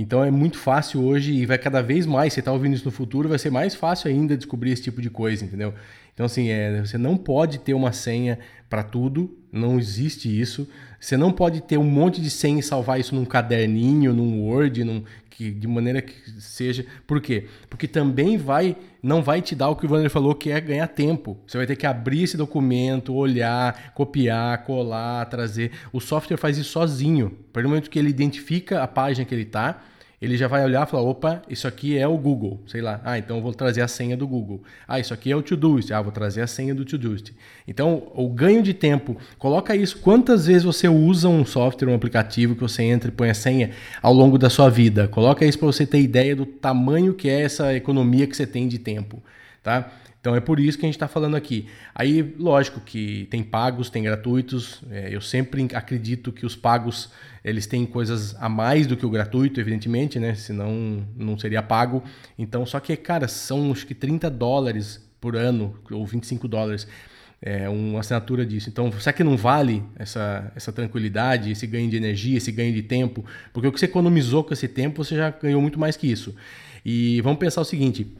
Então 0.00 0.24
é 0.24 0.30
muito 0.30 0.56
fácil 0.58 1.02
hoje 1.02 1.32
e 1.32 1.44
vai 1.44 1.58
cada 1.58 1.82
vez 1.82 2.06
mais, 2.06 2.32
você 2.32 2.38
está 2.38 2.52
ouvindo 2.52 2.74
isso 2.74 2.84
no 2.84 2.92
futuro, 2.92 3.28
vai 3.28 3.36
ser 3.36 3.50
mais 3.50 3.74
fácil 3.74 4.08
ainda 4.08 4.36
descobrir 4.36 4.70
esse 4.70 4.84
tipo 4.84 5.02
de 5.02 5.10
coisa, 5.10 5.44
entendeu? 5.44 5.74
Então, 6.14 6.24
assim, 6.24 6.50
é, 6.50 6.80
você 6.80 6.96
não 6.96 7.16
pode 7.16 7.58
ter 7.58 7.74
uma 7.74 7.92
senha 7.92 8.38
para 8.70 8.84
tudo, 8.84 9.36
não 9.52 9.78
existe 9.78 10.28
isso. 10.28 10.68
Você 11.00 11.16
não 11.16 11.32
pode 11.32 11.60
ter 11.60 11.78
um 11.78 11.84
monte 11.84 12.20
de 12.20 12.30
senha 12.30 12.60
e 12.60 12.62
salvar 12.62 12.98
isso 12.98 13.14
num 13.14 13.24
caderninho, 13.24 14.12
num 14.12 14.42
Word, 14.42 14.82
num, 14.84 15.04
que, 15.30 15.52
de 15.52 15.68
maneira 15.68 16.02
que 16.02 16.12
seja. 16.40 16.84
Por 17.06 17.20
quê? 17.20 17.46
Porque 17.70 17.86
também 17.86 18.36
vai, 18.36 18.76
não 19.00 19.22
vai 19.22 19.40
te 19.40 19.54
dar 19.54 19.68
o 19.68 19.76
que 19.76 19.86
o 19.86 19.90
Wander 19.90 20.10
falou, 20.10 20.34
que 20.34 20.50
é 20.50 20.60
ganhar 20.60 20.88
tempo. 20.88 21.38
Você 21.46 21.56
vai 21.56 21.66
ter 21.66 21.76
que 21.76 21.86
abrir 21.86 22.24
esse 22.24 22.36
documento, 22.36 23.14
olhar, 23.14 23.92
copiar, 23.94 24.64
colar, 24.64 25.24
trazer. 25.26 25.70
O 25.92 26.00
software 26.00 26.36
faz 26.36 26.58
isso 26.58 26.70
sozinho. 26.70 27.26
A 27.26 27.52
partir 27.52 27.66
do 27.66 27.68
momento 27.68 27.88
que 27.88 27.98
ele 27.98 28.10
identifica 28.10 28.82
a 28.82 28.88
página 28.88 29.24
que 29.24 29.32
ele 29.32 29.42
está, 29.42 29.80
ele 30.20 30.36
já 30.36 30.48
vai 30.48 30.64
olhar 30.64 30.84
e 30.84 30.90
falar, 30.90 31.02
opa, 31.04 31.42
isso 31.48 31.68
aqui 31.68 31.96
é 31.96 32.06
o 32.06 32.18
Google, 32.18 32.60
sei 32.66 32.80
lá. 32.80 33.00
Ah, 33.04 33.18
então 33.18 33.36
eu 33.36 33.42
vou 33.42 33.54
trazer 33.54 33.82
a 33.82 33.88
senha 33.88 34.16
do 34.16 34.26
Google. 34.26 34.60
Ah, 34.86 34.98
isso 34.98 35.14
aqui 35.14 35.30
é 35.30 35.36
o 35.36 35.42
Todoist. 35.42 35.92
Ah, 35.92 36.02
vou 36.02 36.10
trazer 36.10 36.42
a 36.42 36.46
senha 36.46 36.74
do 36.74 36.84
Todoist. 36.84 37.32
Então, 37.68 38.10
o 38.14 38.28
ganho 38.28 38.60
de 38.60 38.74
tempo, 38.74 39.16
coloca 39.38 39.76
isso. 39.76 39.98
Quantas 39.98 40.46
vezes 40.46 40.64
você 40.64 40.88
usa 40.88 41.28
um 41.28 41.44
software, 41.44 41.88
um 41.88 41.94
aplicativo 41.94 42.56
que 42.56 42.60
você 42.60 42.82
entra 42.82 43.10
e 43.10 43.12
põe 43.12 43.30
a 43.30 43.34
senha 43.34 43.70
ao 44.02 44.12
longo 44.12 44.36
da 44.36 44.50
sua 44.50 44.68
vida? 44.68 45.06
Coloca 45.06 45.44
isso 45.44 45.58
para 45.58 45.66
você 45.66 45.86
ter 45.86 46.00
ideia 46.00 46.34
do 46.34 46.44
tamanho 46.44 47.14
que 47.14 47.28
é 47.28 47.42
essa 47.42 47.72
economia 47.74 48.26
que 48.26 48.36
você 48.36 48.46
tem 48.46 48.66
de 48.66 48.78
tempo, 48.78 49.22
tá? 49.62 49.88
Então 50.20 50.34
é 50.34 50.40
por 50.40 50.58
isso 50.58 50.76
que 50.76 50.84
a 50.84 50.88
gente 50.88 50.96
está 50.96 51.06
falando 51.06 51.36
aqui. 51.36 51.66
Aí, 51.94 52.34
lógico 52.38 52.80
que 52.80 53.26
tem 53.30 53.42
pagos, 53.42 53.88
tem 53.88 54.02
gratuitos. 54.02 54.82
É, 54.90 55.14
eu 55.14 55.20
sempre 55.20 55.68
acredito 55.74 56.32
que 56.32 56.44
os 56.44 56.56
pagos 56.56 57.10
eles 57.44 57.66
têm 57.66 57.86
coisas 57.86 58.34
a 58.40 58.48
mais 58.48 58.86
do 58.86 58.96
que 58.96 59.06
o 59.06 59.10
gratuito, 59.10 59.60
evidentemente, 59.60 60.18
né? 60.18 60.34
Senão 60.34 61.06
não 61.16 61.38
seria 61.38 61.62
pago. 61.62 62.02
Então, 62.36 62.66
só 62.66 62.80
que, 62.80 62.96
cara, 62.96 63.28
são 63.28 63.70
acho 63.70 63.86
que 63.86 63.94
30 63.94 64.28
dólares 64.28 65.08
por 65.20 65.36
ano, 65.36 65.78
ou 65.90 66.04
25 66.04 66.46
dólares, 66.48 66.86
é, 67.40 67.68
uma 67.68 68.00
assinatura 68.00 68.44
disso. 68.44 68.68
Então, 68.68 68.90
será 68.92 69.12
que 69.12 69.22
não 69.22 69.36
vale 69.36 69.82
essa, 69.96 70.52
essa 70.54 70.72
tranquilidade, 70.72 71.50
esse 71.52 71.66
ganho 71.66 71.88
de 71.88 71.96
energia, 71.96 72.36
esse 72.36 72.50
ganho 72.50 72.72
de 72.72 72.82
tempo? 72.82 73.24
Porque 73.52 73.68
o 73.68 73.72
que 73.72 73.78
você 73.78 73.86
economizou 73.86 74.42
com 74.42 74.52
esse 74.52 74.66
tempo, 74.66 75.04
você 75.04 75.16
já 75.16 75.30
ganhou 75.30 75.62
muito 75.62 75.78
mais 75.78 75.96
que 75.96 76.10
isso. 76.10 76.34
E 76.84 77.20
vamos 77.20 77.38
pensar 77.38 77.60
o 77.60 77.64
seguinte: 77.64 78.12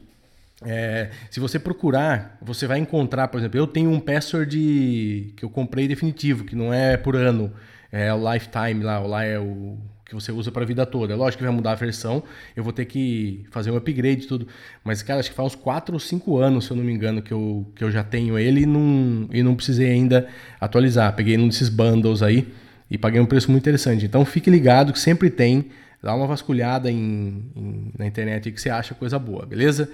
é, 0.65 1.09
se 1.29 1.39
você 1.39 1.57
procurar, 1.57 2.37
você 2.41 2.67
vai 2.67 2.79
encontrar, 2.79 3.27
por 3.29 3.39
exemplo, 3.39 3.57
eu 3.59 3.67
tenho 3.67 3.89
um 3.89 3.99
password 3.99 5.33
que 5.37 5.43
eu 5.43 5.49
comprei 5.49 5.87
definitivo, 5.87 6.43
que 6.43 6.55
não 6.55 6.73
é 6.73 6.97
por 6.97 7.15
ano, 7.15 7.51
é 7.91 8.13
o 8.13 8.33
lifetime 8.33 8.83
lá, 8.83 8.99
lá 8.99 9.23
é 9.23 9.39
o 9.39 9.77
que 10.05 10.15
você 10.15 10.31
usa 10.31 10.51
para 10.51 10.63
a 10.63 10.65
vida 10.65 10.85
toda. 10.85 11.13
É 11.13 11.15
lógico 11.15 11.37
que 11.39 11.43
vai 11.43 11.53
mudar 11.53 11.71
a 11.73 11.75
versão, 11.75 12.23
eu 12.55 12.63
vou 12.63 12.73
ter 12.73 12.85
que 12.85 13.45
fazer 13.51 13.71
um 13.71 13.77
upgrade 13.77 14.23
e 14.23 14.27
tudo. 14.27 14.47
Mas, 14.83 15.03
cara, 15.03 15.19
acho 15.19 15.29
que 15.29 15.35
faz 15.35 15.53
uns 15.53 15.55
4 15.55 15.93
ou 15.93 15.99
5 15.99 16.37
anos, 16.37 16.65
se 16.65 16.71
eu 16.71 16.77
não 16.77 16.83
me 16.83 16.91
engano, 16.91 17.21
que 17.21 17.31
eu, 17.31 17.71
que 17.75 17.83
eu 17.83 17.91
já 17.91 18.03
tenho 18.03 18.37
ele 18.37 18.61
e 18.61 18.65
não, 18.65 19.29
e 19.31 19.43
não 19.43 19.55
precisei 19.55 19.91
ainda 19.91 20.27
atualizar. 20.59 21.15
Peguei 21.15 21.37
num 21.37 21.47
desses 21.47 21.69
bundles 21.69 22.23
aí 22.23 22.51
e 22.89 22.97
paguei 22.97 23.21
um 23.21 23.25
preço 23.25 23.51
muito 23.51 23.63
interessante. 23.63 24.05
Então, 24.05 24.25
fique 24.25 24.49
ligado 24.49 24.91
que 24.91 24.99
sempre 24.99 25.29
tem. 25.29 25.67
Dá 26.01 26.15
uma 26.15 26.25
vasculhada 26.25 26.89
em, 26.89 27.51
em 27.55 27.91
na 27.97 28.07
internet 28.07 28.51
que 28.51 28.59
você 28.59 28.69
acha 28.69 28.95
coisa 28.95 29.19
boa, 29.19 29.45
beleza? 29.45 29.89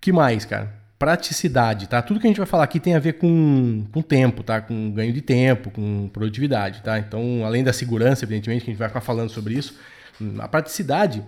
Que 0.00 0.12
mais, 0.12 0.44
cara? 0.44 0.86
praticidade, 0.98 1.88
tá? 1.88 2.00
Tudo 2.00 2.20
que 2.20 2.26
a 2.26 2.30
gente 2.30 2.38
vai 2.38 2.46
falar 2.46 2.64
aqui 2.64 2.80
tem 2.80 2.94
a 2.94 2.98
ver 2.98 3.14
com, 3.14 3.84
com 3.92 4.00
tempo, 4.00 4.42
tá? 4.42 4.60
Com 4.60 4.90
ganho 4.90 5.12
de 5.12 5.20
tempo, 5.20 5.70
com 5.70 6.08
produtividade, 6.08 6.82
tá? 6.82 6.98
Então, 6.98 7.44
além 7.44 7.62
da 7.62 7.72
segurança, 7.72 8.24
evidentemente, 8.24 8.64
que 8.64 8.70
a 8.70 8.72
gente 8.72 8.78
vai 8.78 8.88
ficar 8.88 9.02
falando 9.02 9.28
sobre 9.28 9.54
isso, 9.54 9.78
a 10.38 10.48
praticidade, 10.48 11.22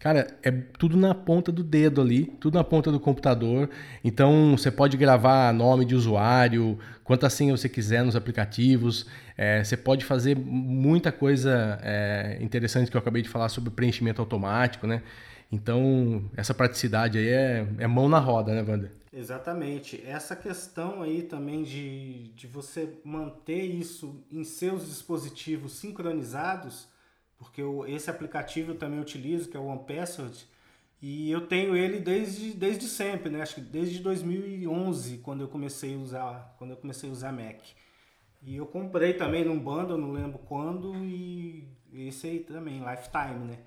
cara, 0.00 0.26
é 0.42 0.50
tudo 0.50 0.96
na 0.96 1.14
ponta 1.14 1.52
do 1.52 1.62
dedo 1.62 2.00
ali, 2.00 2.24
tudo 2.40 2.54
na 2.54 2.64
ponta 2.64 2.90
do 2.90 2.98
computador. 2.98 3.70
Então, 4.02 4.56
você 4.56 4.72
pode 4.72 4.96
gravar 4.96 5.54
nome 5.54 5.84
de 5.84 5.94
usuário, 5.94 6.76
quantas 7.04 7.32
senhas 7.32 7.60
você 7.60 7.68
quiser 7.68 8.04
nos 8.04 8.16
aplicativos. 8.16 9.06
É, 9.38 9.62
você 9.62 9.76
pode 9.76 10.04
fazer 10.04 10.36
muita 10.36 11.12
coisa 11.12 11.78
é, 11.80 12.38
interessante 12.40 12.90
que 12.90 12.96
eu 12.96 13.00
acabei 13.00 13.22
de 13.22 13.28
falar 13.28 13.48
sobre 13.48 13.70
preenchimento 13.70 14.20
automático, 14.20 14.84
né? 14.84 15.00
Então, 15.52 16.24
essa 16.34 16.54
praticidade 16.54 17.18
aí 17.18 17.28
é, 17.28 17.68
é 17.80 17.86
mão 17.86 18.08
na 18.08 18.18
roda, 18.18 18.54
né, 18.54 18.62
Wander? 18.62 18.90
Exatamente. 19.12 20.02
Essa 20.06 20.34
questão 20.34 21.02
aí 21.02 21.22
também 21.22 21.62
de, 21.62 22.28
de 22.28 22.46
você 22.46 22.98
manter 23.04 23.62
isso 23.62 24.24
em 24.32 24.42
seus 24.44 24.86
dispositivos 24.86 25.74
sincronizados, 25.74 26.88
porque 27.36 27.60
eu, 27.60 27.86
esse 27.86 28.08
aplicativo 28.08 28.72
eu 28.72 28.78
também 28.78 28.98
utilizo, 28.98 29.50
que 29.50 29.56
é 29.56 29.60
o 29.60 29.66
OnePassword, 29.66 30.46
e 31.02 31.30
eu 31.30 31.46
tenho 31.46 31.76
ele 31.76 31.98
desde, 31.98 32.54
desde 32.54 32.86
sempre, 32.86 33.28
né? 33.28 33.42
Acho 33.42 33.56
que 33.56 33.60
desde 33.60 33.98
2011, 33.98 35.18
quando 35.18 35.42
eu 35.42 35.48
comecei 35.48 35.94
a 35.94 35.98
usar, 35.98 36.54
quando 36.56 36.70
eu 36.70 36.76
comecei 36.76 37.10
a 37.10 37.12
usar 37.12 37.32
Mac. 37.32 37.60
E 38.40 38.56
eu 38.56 38.64
comprei 38.64 39.12
também 39.12 39.44
num 39.44 39.58
bundle, 39.58 39.98
não 39.98 40.12
lembro 40.12 40.38
quando, 40.38 40.94
e 41.04 41.68
esse 41.92 42.26
aí 42.26 42.38
também, 42.40 42.78
Lifetime, 42.78 43.44
né? 43.46 43.58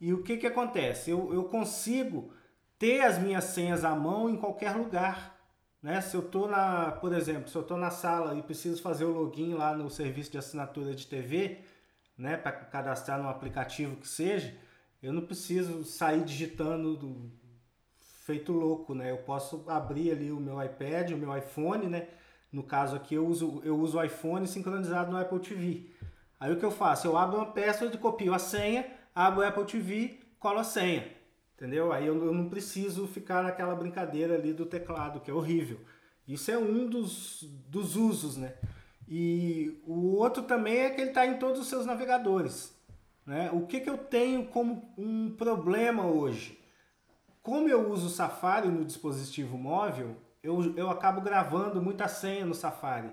E 0.00 0.12
o 0.12 0.22
que 0.22 0.36
que 0.36 0.46
acontece? 0.46 1.10
Eu, 1.10 1.32
eu 1.32 1.44
consigo 1.44 2.32
ter 2.78 3.00
as 3.02 3.18
minhas 3.18 3.44
senhas 3.44 3.84
à 3.84 3.94
mão 3.94 4.28
em 4.28 4.36
qualquer 4.36 4.76
lugar. 4.76 5.38
Né? 5.82 6.00
Se 6.00 6.16
eu 6.16 6.20
estou 6.20 6.48
na, 6.48 6.92
por 6.92 7.12
exemplo, 7.12 7.48
se 7.48 7.56
eu 7.56 7.62
estou 7.62 7.76
na 7.76 7.90
sala 7.90 8.34
e 8.34 8.42
preciso 8.42 8.82
fazer 8.82 9.04
o 9.04 9.12
login 9.12 9.54
lá 9.54 9.76
no 9.76 9.90
serviço 9.90 10.32
de 10.32 10.38
assinatura 10.38 10.94
de 10.94 11.06
TV, 11.06 11.58
né, 12.16 12.36
para 12.36 12.52
cadastrar 12.52 13.20
no 13.22 13.28
aplicativo 13.28 13.96
que 13.96 14.08
seja, 14.08 14.54
eu 15.02 15.12
não 15.12 15.26
preciso 15.26 15.84
sair 15.84 16.24
digitando 16.24 16.96
do, 16.96 17.30
feito 18.24 18.52
louco, 18.52 18.94
né? 18.94 19.10
Eu 19.10 19.18
posso 19.18 19.64
abrir 19.68 20.10
ali 20.10 20.32
o 20.32 20.40
meu 20.40 20.62
iPad, 20.62 21.10
o 21.10 21.16
meu 21.16 21.36
iPhone, 21.36 21.86
né? 21.86 22.08
No 22.50 22.62
caso 22.62 22.96
aqui 22.96 23.14
eu 23.14 23.26
uso 23.26 23.60
eu 23.64 23.78
uso 23.78 23.98
o 23.98 24.04
iPhone 24.04 24.46
sincronizado 24.46 25.10
no 25.10 25.18
Apple 25.18 25.40
TV. 25.40 25.90
Aí 26.40 26.52
o 26.52 26.58
que 26.58 26.64
eu 26.64 26.70
faço? 26.70 27.06
Eu 27.06 27.18
abro 27.18 27.36
uma 27.36 27.52
peça, 27.52 27.86
copio 27.98 28.32
a 28.32 28.38
senha, 28.38 28.86
abro 29.14 29.40
o 29.40 29.46
Apple 29.46 29.64
TV, 29.64 30.18
colo 30.38 30.58
a 30.58 30.64
senha. 30.64 31.12
Entendeu? 31.56 31.92
Aí 31.92 32.06
eu, 32.06 32.14
não 32.32 32.48
preciso 32.48 33.06
ficar 33.06 33.42
naquela 33.42 33.74
brincadeira 33.74 34.34
ali 34.34 34.52
do 34.52 34.66
teclado, 34.66 35.20
que 35.20 35.30
é 35.30 35.34
horrível. 35.34 35.80
Isso 36.26 36.50
é 36.50 36.58
um 36.58 36.86
dos, 36.86 37.42
dos 37.68 37.96
usos, 37.96 38.36
né? 38.36 38.54
E 39.08 39.80
o 39.86 40.16
outro 40.16 40.42
também 40.42 40.78
é 40.78 40.90
que 40.90 41.00
ele 41.00 41.10
está 41.10 41.26
em 41.26 41.38
todos 41.38 41.60
os 41.60 41.68
seus 41.68 41.86
navegadores. 41.86 42.74
Né? 43.26 43.50
O 43.52 43.66
que, 43.66 43.80
que 43.80 43.88
eu 43.88 43.98
tenho 43.98 44.46
como 44.46 44.92
um 44.96 45.30
problema 45.30 46.06
hoje? 46.06 46.58
Como 47.42 47.68
eu 47.68 47.90
uso 47.90 48.06
o 48.06 48.10
Safari 48.10 48.68
no 48.68 48.84
dispositivo 48.84 49.56
móvel, 49.56 50.16
eu, 50.42 50.74
eu 50.76 50.90
acabo 50.90 51.20
gravando 51.20 51.80
muita 51.80 52.08
senha 52.08 52.44
no 52.44 52.54
Safari. 52.54 53.10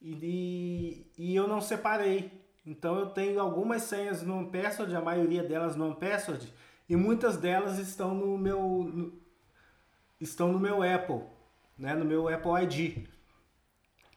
E, 0.00 1.06
e, 1.16 1.30
e 1.30 1.36
eu 1.36 1.46
não 1.46 1.60
separei. 1.60 2.39
Então 2.70 2.96
eu 3.00 3.06
tenho 3.06 3.40
algumas 3.40 3.82
senhas 3.82 4.22
no 4.22 4.46
Password, 4.46 4.94
a 4.94 5.00
maioria 5.00 5.42
delas 5.42 5.74
no 5.74 5.92
Password, 5.96 6.54
e 6.88 6.94
muitas 6.94 7.36
delas 7.36 7.80
estão 7.80 8.14
no 8.14 8.38
meu 8.38 8.60
no, 8.94 9.12
estão 10.20 10.52
no 10.52 10.60
meu 10.60 10.80
Apple, 10.80 11.22
né, 11.76 11.96
no 11.96 12.04
meu 12.04 12.28
Apple 12.28 12.62
ID. 12.62 13.08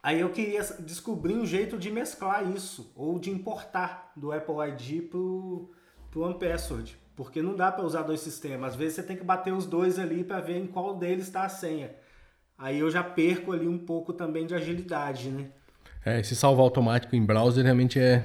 Aí 0.03 0.19
eu 0.19 0.29
queria 0.29 0.61
descobrir 0.81 1.33
um 1.33 1.47
jeito 1.47 1.79
de 1.79 1.89
mesclar 1.89 2.47
isso 2.47 2.93
ou 2.95 3.17
de 3.17 3.31
importar 3.31 4.11
do 4.15 4.31
Apple 4.31 4.55
ID 4.69 5.09
pro 5.09 5.71
pro 6.11 6.21
OnePassword, 6.21 6.95
porque 7.15 7.41
não 7.41 7.55
dá 7.55 7.71
para 7.71 7.83
usar 7.83 8.03
dois 8.03 8.19
sistemas. 8.19 8.73
Às 8.73 8.75
vezes 8.75 8.93
você 8.97 9.01
tem 9.01 9.17
que 9.17 9.23
bater 9.23 9.51
os 9.51 9.65
dois 9.65 9.97
ali 9.97 10.23
para 10.23 10.39
ver 10.39 10.57
em 10.57 10.67
qual 10.67 10.95
deles 10.95 11.25
está 11.25 11.43
a 11.43 11.49
senha. 11.49 11.95
Aí 12.55 12.77
eu 12.77 12.91
já 12.91 13.03
perco 13.03 13.51
ali 13.51 13.67
um 13.67 13.79
pouco 13.79 14.13
também 14.13 14.45
de 14.45 14.53
agilidade, 14.53 15.31
né? 15.31 15.49
É, 16.05 16.19
esse 16.19 16.35
salvo 16.35 16.61
automático 16.61 17.15
em 17.15 17.23
browser 17.23 17.63
realmente 17.63 17.99
é 17.99 18.23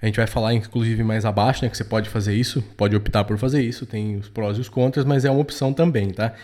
a 0.00 0.06
gente 0.06 0.16
vai 0.16 0.26
falar, 0.28 0.54
inclusive, 0.54 1.02
mais 1.02 1.24
abaixo, 1.24 1.64
né? 1.64 1.68
Que 1.68 1.76
você 1.76 1.84
pode 1.84 2.08
fazer 2.08 2.32
isso, 2.32 2.62
pode 2.76 2.94
optar 2.94 3.24
por 3.24 3.36
fazer 3.36 3.62
isso, 3.62 3.84
tem 3.84 4.16
os 4.16 4.28
prós 4.28 4.56
e 4.56 4.60
os 4.60 4.68
contras, 4.68 5.04
mas 5.04 5.24
é 5.24 5.30
uma 5.30 5.40
opção 5.40 5.72
também, 5.72 6.10
tá? 6.10 6.34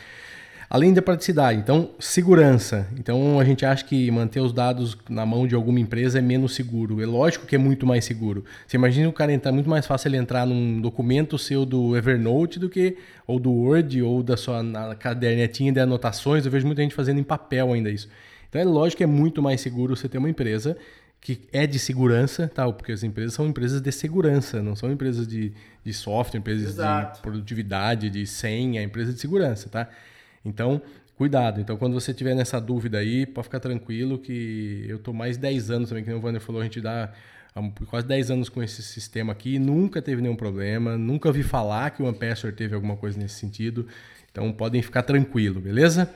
Além 0.69 0.93
da 0.93 1.01
praticidade, 1.01 1.61
então, 1.61 1.91
segurança. 2.01 2.89
Então, 2.99 3.39
a 3.39 3.45
gente 3.45 3.65
acha 3.65 3.85
que 3.85 4.11
manter 4.11 4.41
os 4.41 4.53
dados 4.53 4.99
na 5.09 5.25
mão 5.25 5.47
de 5.47 5.55
alguma 5.55 5.79
empresa 5.79 6.19
é 6.19 6.23
menos 6.23 6.53
seguro. 6.53 7.01
É 7.01 7.07
lógico 7.07 7.47
que 7.47 7.55
é 7.55 7.59
muito 7.59 7.87
mais 7.87 8.05
seguro. 8.05 8.45
Você 8.67 8.77
imagina 8.77 9.09
o 9.09 9.13
cara 9.13 9.33
entrar, 9.33 9.53
muito 9.53 9.71
mais 9.71 9.87
fácil 9.87 10.09
ele 10.09 10.17
entrar 10.17 10.45
num 10.45 10.81
documento 10.81 11.39
seu 11.39 11.65
do 11.65 11.97
Evernote 11.97 12.59
do 12.59 12.69
que, 12.69 12.97
ou 13.25 13.39
do 13.39 13.53
Word, 13.53 14.03
ou 14.03 14.21
da 14.21 14.37
sua 14.37 14.65
cadernetinha 14.99 15.71
de 15.71 15.79
anotações. 15.79 16.45
Eu 16.45 16.51
vejo 16.51 16.67
muita 16.67 16.83
gente 16.83 16.95
fazendo 16.95 17.21
em 17.21 17.25
papel 17.25 17.73
ainda 17.73 17.89
isso. 17.89 18.09
Então, 18.55 18.63
é 18.63 18.65
lógico 18.65 18.99
que 18.99 19.03
é 19.03 19.07
muito 19.07 19.43
mais 19.43 19.61
seguro 19.61 19.97
você 19.97 20.09
ter 20.09 20.17
uma 20.17 20.31
empresa 20.31 20.77
que 21.21 21.41
é 21.53 21.67
de 21.67 21.77
segurança, 21.77 22.49
tal, 22.55 22.73
porque 22.73 22.93
as 22.93 23.03
empresas 23.03 23.35
são 23.35 23.49
empresas 23.49 23.81
de 23.83 23.91
segurança, 23.91 24.63
não 24.63 24.77
são 24.77 24.93
empresas 24.93 25.27
de, 25.27 25.53
de 25.83 25.93
software, 25.93 26.39
empresas 26.39 26.69
Exato. 26.69 27.17
de 27.17 27.23
produtividade, 27.23 28.09
de 28.09 28.25
senha, 28.25 28.81
é 28.81 28.85
empresa 28.85 29.13
de 29.13 29.19
segurança, 29.19 29.69
tá? 29.69 29.89
Então, 30.45 30.81
cuidado. 31.17 31.61
Então, 31.61 31.77
quando 31.77 31.95
você 31.95 32.15
tiver 32.15 32.37
nessa 32.37 32.61
dúvida 32.61 32.99
aí, 32.99 33.27
pode 33.27 33.47
ficar 33.49 33.59
tranquilo 33.59 34.21
que 34.21 34.85
eu 34.87 35.01
tô 35.01 35.13
mais 35.13 35.37
10 35.37 35.71
anos 35.73 35.89
também, 35.89 36.05
que 36.05 36.13
o 36.13 36.21
Wander 36.21 36.41
falou, 36.41 36.61
a 36.61 36.65
gente 36.65 36.81
dá 36.81 37.11
quase 37.89 38.07
10 38.07 38.31
anos 38.31 38.49
com 38.49 38.63
esse 38.63 38.85
sistema 38.85 39.33
aqui, 39.33 39.59
nunca 39.59 40.01
teve 40.01 40.23
nenhum 40.23 40.37
problema, 40.37 40.97
nunca 40.97 41.33
vi 41.33 41.43
falar 41.43 41.91
que 41.91 42.05
o 42.05 42.07
OnePassword 42.07 42.57
teve 42.57 42.77
alguma 42.77 42.97
coisa 42.97 43.19
nesse 43.19 43.35
sentido. 43.35 43.89
Então, 44.31 44.53
podem 44.53 44.81
ficar 44.81 45.03
tranquilo, 45.03 45.61
beleza? 45.61 46.09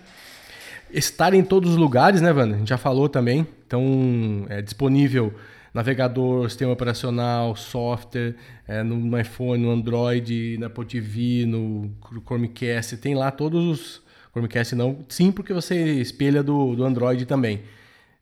Estar 0.92 1.34
em 1.34 1.42
todos 1.42 1.72
os 1.72 1.76
lugares, 1.76 2.20
né, 2.20 2.32
Wanda? 2.32 2.54
A 2.54 2.58
gente 2.58 2.68
já 2.68 2.78
falou 2.78 3.08
também. 3.08 3.46
Então, 3.66 4.46
é 4.48 4.62
disponível 4.62 5.34
navegador, 5.72 6.48
sistema 6.48 6.72
operacional, 6.72 7.54
software, 7.54 8.34
é, 8.66 8.82
no 8.82 9.18
iPhone, 9.18 9.62
no 9.62 9.70
Android, 9.70 10.56
na 10.58 10.66
Apple 10.66 10.84
TV, 10.84 11.44
no 11.46 11.90
Chromecast, 12.26 12.96
tem 12.96 13.14
lá 13.14 13.30
todos 13.30 13.64
os... 13.64 14.08
Chromecast 14.32 14.74
não, 14.74 15.04
sim, 15.08 15.32
porque 15.32 15.52
você 15.52 16.00
espelha 16.00 16.42
do, 16.42 16.74
do 16.74 16.84
Android 16.84 17.24
também. 17.26 17.62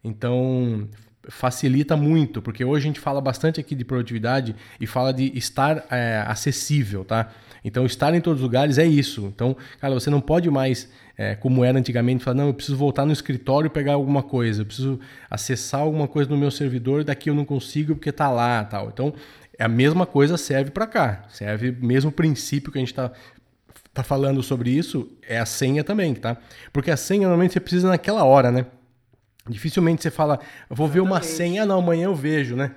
Então, 0.05 0.89
facilita 1.29 1.97
muito, 1.97 2.41
porque 2.41 2.65
hoje 2.65 2.85
a 2.85 2.89
gente 2.89 3.01
fala 3.01 3.21
bastante 3.21 3.61
aqui 3.61 3.75
de 3.75 3.85
produtividade 3.85 4.55
e 4.81 4.87
fala 4.87 5.13
de 5.13 5.37
estar 5.37 5.85
é, 5.91 6.25
acessível, 6.27 7.05
tá? 7.05 7.31
Então, 7.65 7.85
estar 7.85 8.15
em 8.15 8.21
todos 8.21 8.41
os 8.41 8.45
lugares 8.45 8.79
é 8.79 8.85
isso. 8.85 9.27
Então, 9.27 9.57
cara, 9.81 9.93
você 9.95 10.09
não 10.09 10.21
pode 10.21 10.49
mais, 10.51 10.89
é, 11.17 11.35
como 11.35 11.65
era 11.65 11.79
antigamente, 11.79 12.23
falar, 12.23 12.37
não, 12.37 12.47
eu 12.49 12.55
preciso 12.55 12.77
voltar 12.77 13.05
no 13.05 13.13
escritório 13.13 13.67
e 13.67 13.71
pegar 13.71 13.95
alguma 13.95 14.23
coisa, 14.23 14.63
eu 14.63 14.67
preciso 14.67 15.01
acessar 15.29 15.81
alguma 15.81 16.07
coisa 16.07 16.31
no 16.31 16.37
meu 16.37 16.51
servidor, 16.51 17.03
daqui 17.03 17.29
eu 17.29 17.35
não 17.35 17.45
consigo 17.45 17.95
porque 17.97 18.11
está 18.11 18.31
lá 18.31 18.65
tal. 18.65 18.89
Então, 18.89 19.13
é 19.59 19.65
a 19.65 19.69
mesma 19.69 20.07
coisa 20.07 20.37
serve 20.37 20.71
para 20.71 20.87
cá. 20.87 21.25
Serve 21.29 21.71
o 21.71 21.85
mesmo 21.85 22.13
princípio 22.13 22.71
que 22.71 22.79
a 22.79 22.81
gente 22.81 22.93
está 22.93 23.11
tá 23.93 24.03
falando 24.03 24.43
sobre 24.43 24.71
isso, 24.71 25.11
é 25.27 25.39
a 25.39 25.47
senha 25.47 25.83
também, 25.83 26.15
tá? 26.15 26.37
Porque 26.71 26.91
a 26.91 26.97
senha 26.99 27.23
normalmente 27.23 27.55
você 27.55 27.61
precisa 27.61 27.89
naquela 27.89 28.25
hora, 28.25 28.53
né? 28.53 28.67
Dificilmente 29.49 30.03
você 30.03 30.11
fala, 30.11 30.39
vou 30.69 30.87
Exatamente. 30.87 30.93
ver 30.93 31.01
uma 31.01 31.23
senha, 31.23 31.67
não, 31.67 31.79
amanhã 31.79 32.07
eu 32.07 32.15
vejo, 32.15 32.57
né? 32.57 32.75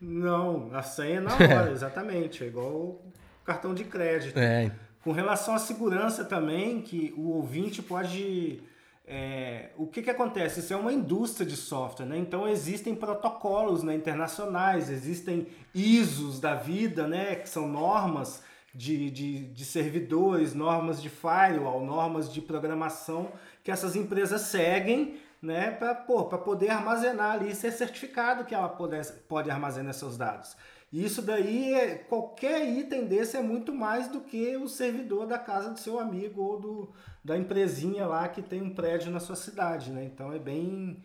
Não, 0.00 0.70
a 0.74 0.82
senha 0.82 1.16
é 1.16 1.20
na 1.20 1.34
hora, 1.34 1.70
exatamente. 1.70 2.44
É 2.44 2.46
igual 2.46 2.72
o 2.72 3.12
cartão 3.44 3.74
de 3.74 3.84
crédito. 3.84 4.38
É. 4.38 4.70
Com 5.02 5.12
relação 5.12 5.54
à 5.54 5.58
segurança 5.58 6.24
também, 6.24 6.80
que 6.80 7.12
o 7.16 7.30
ouvinte 7.30 7.82
pode 7.82 8.62
é, 9.06 9.68
o 9.76 9.86
que, 9.86 10.00
que 10.02 10.08
acontece? 10.08 10.60
Isso 10.60 10.72
é 10.72 10.76
uma 10.76 10.92
indústria 10.92 11.46
de 11.46 11.56
software, 11.56 12.06
né? 12.06 12.16
então 12.16 12.48
existem 12.48 12.94
protocolos 12.94 13.82
né, 13.82 13.94
internacionais, 13.94 14.88
existem 14.88 15.46
ISOs 15.74 16.40
da 16.40 16.54
vida, 16.54 17.06
né, 17.06 17.34
que 17.34 17.48
são 17.48 17.68
normas 17.68 18.42
de, 18.74 19.10
de, 19.10 19.44
de 19.44 19.64
servidores, 19.64 20.52
normas 20.52 21.00
de 21.00 21.08
firewall, 21.08 21.84
normas 21.84 22.32
de 22.32 22.40
programação 22.40 23.30
que 23.62 23.70
essas 23.70 23.94
empresas 23.94 24.42
seguem 24.42 25.18
né, 25.40 25.70
para 25.70 25.94
poder 25.94 26.70
armazenar 26.70 27.32
ali 27.32 27.50
e 27.50 27.54
ser 27.54 27.70
certificado 27.70 28.44
que 28.44 28.54
ela 28.54 28.68
pode, 28.68 28.96
pode 29.28 29.50
armazenar 29.50 29.92
seus 29.94 30.16
dados. 30.16 30.56
Isso 30.92 31.20
daí, 31.20 31.74
é, 31.74 31.96
qualquer 31.96 32.68
item 32.68 33.06
desse 33.06 33.36
é 33.36 33.42
muito 33.42 33.74
mais 33.74 34.08
do 34.08 34.20
que 34.20 34.56
o 34.56 34.68
servidor 34.68 35.26
da 35.26 35.38
casa 35.38 35.70
do 35.70 35.78
seu 35.78 35.98
amigo 35.98 36.40
ou 36.40 36.60
do, 36.60 36.92
da 37.22 37.36
empresinha 37.36 38.06
lá 38.06 38.28
que 38.28 38.40
tem 38.40 38.62
um 38.62 38.72
prédio 38.72 39.10
na 39.10 39.18
sua 39.18 39.34
cidade, 39.34 39.90
né? 39.90 40.04
Então 40.04 40.32
é 40.32 40.38
bem, 40.38 41.02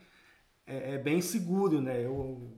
é, 0.67 0.93
é 0.93 0.97
bem 0.99 1.21
seguro, 1.21 1.81
né? 1.81 2.05
Eu, 2.05 2.51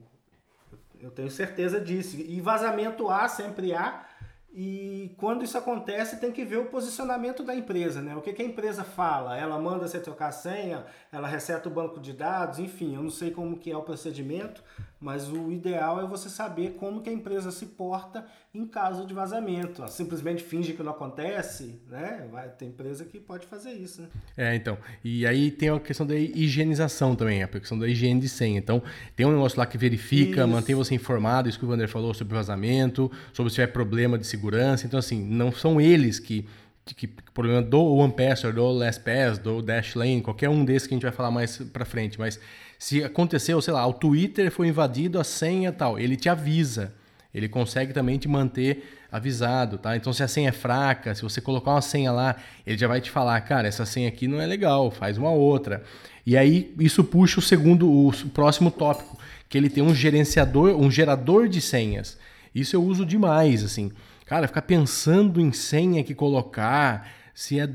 eu 1.00 1.10
tenho 1.10 1.30
certeza 1.30 1.80
disso. 1.80 2.16
E 2.16 2.38
vazamento 2.40 3.08
há, 3.08 3.26
sempre 3.28 3.72
há, 3.72 4.06
e 4.54 5.14
quando 5.16 5.42
isso 5.42 5.56
acontece, 5.56 6.20
tem 6.20 6.30
que 6.30 6.44
ver 6.44 6.58
o 6.58 6.66
posicionamento 6.66 7.42
da 7.42 7.54
empresa, 7.54 8.02
né? 8.02 8.14
O 8.14 8.20
que, 8.20 8.34
que 8.34 8.42
a 8.42 8.44
empresa 8.44 8.84
fala? 8.84 9.34
Ela 9.38 9.58
manda 9.58 9.88
você 9.88 9.98
trocar 9.98 10.28
a 10.28 10.32
senha, 10.32 10.84
ela 11.10 11.26
reseta 11.26 11.70
o 11.70 11.72
banco 11.72 11.98
de 11.98 12.12
dados, 12.12 12.58
enfim, 12.58 12.94
eu 12.94 13.02
não 13.02 13.08
sei 13.10 13.30
como 13.30 13.58
que 13.58 13.70
é 13.70 13.76
o 13.76 13.82
procedimento, 13.82 14.62
mas 15.02 15.28
o 15.28 15.50
ideal 15.50 16.00
é 16.00 16.06
você 16.06 16.30
saber 16.30 16.76
como 16.78 17.02
que 17.02 17.10
a 17.10 17.12
empresa 17.12 17.50
se 17.50 17.66
porta 17.66 18.24
em 18.54 18.64
caso 18.64 19.04
de 19.04 19.12
vazamento. 19.12 19.84
simplesmente 19.88 20.42
finge 20.42 20.72
que 20.74 20.82
não 20.82 20.92
acontece, 20.92 21.80
né? 21.90 22.28
Vai 22.30 22.48
ter 22.50 22.66
empresa 22.66 23.04
que 23.04 23.18
pode 23.18 23.46
fazer 23.46 23.72
isso, 23.72 24.02
né? 24.02 24.08
É, 24.36 24.54
então. 24.54 24.78
E 25.02 25.26
aí 25.26 25.50
tem 25.50 25.70
a 25.70 25.80
questão 25.80 26.06
da 26.06 26.14
higienização 26.14 27.16
também, 27.16 27.42
a 27.42 27.48
questão 27.48 27.78
da 27.78 27.88
higiene 27.88 28.20
de 28.20 28.28
senha. 28.28 28.58
Então, 28.58 28.80
tem 29.16 29.26
um 29.26 29.32
negócio 29.32 29.58
lá 29.58 29.66
que 29.66 29.76
verifica, 29.76 30.42
isso. 30.42 30.48
mantém 30.48 30.74
você 30.76 30.94
informado, 30.94 31.48
isso 31.48 31.58
que 31.58 31.64
o 31.64 31.68
Vander 31.68 31.88
falou 31.88 32.14
sobre 32.14 32.34
vazamento, 32.34 33.10
sobre 33.32 33.50
se 33.50 33.56
tiver 33.56 33.68
problema 33.68 34.16
de 34.16 34.26
segurança. 34.26 34.86
Então, 34.86 35.00
assim, 35.00 35.20
não 35.20 35.50
são 35.50 35.80
eles 35.80 36.20
que 36.20 36.46
que, 36.84 37.06
problema 37.06 37.62
do 37.62 37.80
OnePassword, 37.80 38.56
do 38.56 38.70
LastPass, 38.72 39.38
do 39.38 39.62
Dashlane, 39.62 40.20
qualquer 40.20 40.48
um 40.48 40.64
desses 40.64 40.88
que 40.88 40.94
a 40.94 40.96
gente 40.96 41.04
vai 41.04 41.12
falar 41.12 41.30
mais 41.30 41.58
para 41.58 41.84
frente, 41.84 42.18
mas 42.18 42.40
se 42.82 43.04
aconteceu, 43.04 43.62
sei 43.62 43.72
lá, 43.72 43.86
o 43.86 43.92
Twitter 43.92 44.50
foi 44.50 44.66
invadido, 44.66 45.20
a 45.20 45.22
senha 45.22 45.70
tal, 45.70 46.00
ele 46.00 46.16
te 46.16 46.28
avisa. 46.28 46.92
Ele 47.32 47.48
consegue 47.48 47.92
também 47.92 48.18
te 48.18 48.26
manter 48.26 48.98
avisado, 49.10 49.78
tá? 49.78 49.96
Então, 49.96 50.12
se 50.12 50.20
a 50.20 50.26
senha 50.26 50.48
é 50.48 50.52
fraca, 50.52 51.14
se 51.14 51.22
você 51.22 51.40
colocar 51.40 51.70
uma 51.70 51.80
senha 51.80 52.10
lá, 52.10 52.34
ele 52.66 52.76
já 52.76 52.88
vai 52.88 53.00
te 53.00 53.08
falar, 53.08 53.40
cara, 53.42 53.68
essa 53.68 53.86
senha 53.86 54.08
aqui 54.08 54.26
não 54.26 54.40
é 54.40 54.46
legal, 54.46 54.90
faz 54.90 55.16
uma 55.16 55.30
outra. 55.30 55.84
E 56.26 56.36
aí, 56.36 56.74
isso 56.76 57.04
puxa 57.04 57.38
o 57.38 57.42
segundo, 57.42 57.88
o 57.88 58.12
próximo 58.34 58.68
tópico, 58.68 59.16
que 59.48 59.56
ele 59.56 59.70
tem 59.70 59.84
um 59.84 59.94
gerenciador, 59.94 60.74
um 60.74 60.90
gerador 60.90 61.48
de 61.48 61.60
senhas. 61.60 62.18
Isso 62.52 62.74
eu 62.74 62.82
uso 62.82 63.06
demais, 63.06 63.62
assim. 63.62 63.92
Cara, 64.26 64.48
ficar 64.48 64.62
pensando 64.62 65.40
em 65.40 65.52
senha 65.52 66.02
que 66.02 66.16
colocar, 66.16 67.08
se 67.34 67.58
é 67.58 67.68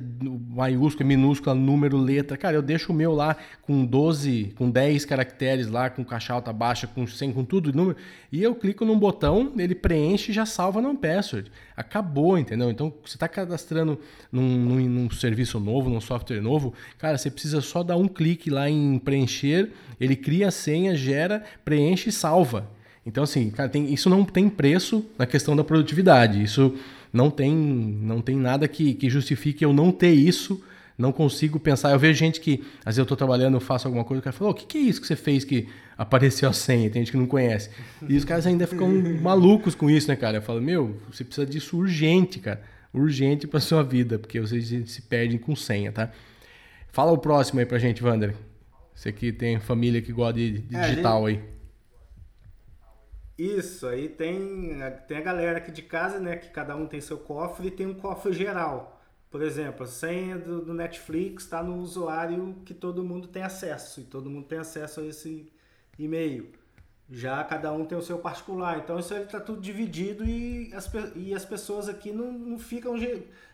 maiúscula, 0.50 1.08
minúscula, 1.08 1.56
número, 1.56 1.98
letra. 1.98 2.38
Cara, 2.38 2.56
eu 2.56 2.62
deixo 2.62 2.92
o 2.92 2.96
meu 2.96 3.12
lá 3.14 3.36
com 3.64 3.84
12, 3.86 4.54
com 4.56 4.70
10 4.70 5.06
caracteres 5.06 5.68
lá, 5.68 5.90
com 5.90 6.04
caixa 6.04 6.34
alta, 6.34 6.54
baixa, 6.54 6.86
com 6.86 7.08
100, 7.08 7.34
com 7.34 7.44
tudo, 7.44 7.74
número, 7.74 7.98
e 8.32 8.44
eu 8.44 8.54
clico 8.54 8.86
num 8.86 8.98
botão, 8.98 9.54
ele 9.58 9.74
preenche 9.74 10.32
e 10.32 10.34
já 10.34 10.46
salva 10.46 10.82
no 10.82 10.96
password. 10.96 11.52
Acabou, 11.76 12.38
entendeu? 12.38 12.70
Então, 12.70 12.94
você 13.04 13.16
está 13.16 13.28
cadastrando 13.28 14.00
num, 14.32 14.48
num, 14.48 14.80
num, 14.88 15.10
serviço 15.10 15.60
novo, 15.60 15.90
num 15.90 16.02
software 16.02 16.42
novo, 16.42 16.74
cara, 16.98 17.18
você 17.18 17.32
precisa 17.32 17.60
só 17.62 17.82
dar 17.82 17.98
um 17.98 18.08
clique 18.08 18.50
lá 18.50 18.70
em 18.70 19.00
preencher, 19.00 19.72
ele 20.00 20.16
cria 20.16 20.50
a 20.50 20.52
senha, 20.52 20.96
gera, 20.96 21.44
preenche 21.66 22.10
e 22.10 22.12
salva. 22.12 22.70
Então, 23.08 23.24
assim, 23.24 23.50
cara, 23.50 23.70
tem, 23.70 23.92
isso 23.94 24.10
não 24.10 24.26
tem 24.26 24.50
preço 24.50 25.06
na 25.18 25.26
questão 25.26 25.56
da 25.56 25.64
produtividade. 25.64 26.44
Isso 26.44 26.76
não 27.12 27.30
tem, 27.30 27.54
não 27.54 28.22
tem 28.22 28.36
nada 28.36 28.68
que, 28.68 28.94
que 28.94 29.10
justifique 29.10 29.64
eu 29.64 29.74
não 29.74 29.92
ter 29.92 30.12
isso, 30.12 30.62
não 30.98 31.12
consigo 31.12 31.60
pensar. 31.60 31.92
Eu 31.92 32.00
vejo 32.00 32.18
gente 32.18 32.40
que, 32.40 32.64
às 32.80 32.96
vezes 32.96 32.98
eu 33.00 33.04
estou 33.04 33.18
trabalhando, 33.18 33.56
eu 33.56 33.60
faço 33.60 33.88
alguma 33.88 34.04
coisa, 34.04 34.20
o 34.20 34.24
cara 34.24 34.36
fala, 34.36 34.52
o 34.52 34.54
que, 34.54 34.66
que 34.66 34.78
é 34.78 34.82
isso 34.82 35.00
que 35.00 35.08
você 35.08 35.16
fez 35.16 35.44
que 35.44 35.68
apareceu 35.98 36.50
a 36.50 36.54
senha? 36.54 36.90
Tem 36.90 37.02
gente 37.02 37.12
que 37.12 37.18
não 37.18 37.28
conhece. 37.28 37.70
E 38.08 38.16
os 38.16 38.26
caras 38.26 38.48
ainda 38.48 38.66
ficam 38.66 38.90
malucos 39.22 39.76
com 39.76 39.90
isso, 39.90 40.08
né, 40.08 40.16
cara? 40.16 40.38
Eu 40.38 40.42
falo, 40.42 40.62
meu, 40.62 40.98
você 41.12 41.24
precisa 41.24 41.46
disso 41.46 41.78
urgente, 41.78 42.40
cara. 42.40 42.62
Urgente 42.94 43.46
para 43.46 43.60
sua 43.60 43.84
vida, 43.84 44.18
porque 44.18 44.40
vocês 44.40 44.74
se 44.90 45.02
perdem 45.04 45.38
com 45.38 45.56
senha, 45.56 45.92
tá? 45.92 46.10
Fala 46.90 47.12
o 47.12 47.18
próximo 47.18 47.60
aí 47.60 47.66
pra 47.66 47.78
gente, 47.78 48.04
Wander. 48.04 48.34
Você 48.96 49.12
que 49.12 49.32
tem 49.32 49.60
família 49.60 50.02
que 50.02 50.12
gosta 50.12 50.34
de, 50.34 50.60
de 50.60 50.76
é, 50.76 50.90
digital 50.90 51.30
gente... 51.30 51.40
aí. 51.40 51.57
Isso, 53.38 53.86
aí 53.86 54.10
tem, 54.10 54.80
tem 55.08 55.18
a 55.18 55.22
galera 55.22 55.60
aqui 55.60 55.72
de 55.72 55.84
casa, 55.84 56.20
né? 56.20 56.36
Que 56.36 56.50
cada 56.50 56.76
um 56.76 56.88
tem 56.88 57.00
seu 57.00 57.20
cofre 57.20 57.68
e 57.68 57.72
tem 57.72 57.86
um 57.86 57.94
cofre 57.94 58.34
geral. 58.34 59.00
Por 59.30 59.42
exemplo, 59.42 59.84
a 59.84 59.88
senha 59.88 60.38
do, 60.38 60.62
do 60.62 60.74
Netflix 60.74 61.44
está 61.44 61.62
no 61.62 61.76
usuário 61.78 62.56
que 62.66 62.74
todo 62.74 63.04
mundo 63.04 63.28
tem 63.28 63.44
acesso. 63.44 64.00
E 64.02 64.04
todo 64.06 64.30
mundo 64.30 64.48
tem 64.48 64.58
acesso 64.58 65.02
a 65.02 65.06
esse 65.06 65.52
e-mail. 66.00 66.50
Já 67.10 67.44
cada 67.44 67.72
um 67.72 67.86
tem 67.86 67.98
o 67.98 68.02
seu 68.02 68.18
particular. 68.18 68.80
Então 68.80 68.98
isso 68.98 69.14
aí 69.14 69.24
está 69.24 69.40
tudo 69.40 69.62
dividido 69.62 70.26
e 70.26 70.74
as, 70.74 70.92
e 71.16 71.34
as 71.34 71.46
pessoas 71.46 71.88
aqui 71.88 72.12
não, 72.12 72.32
não 72.32 72.58
ficam 72.58 72.96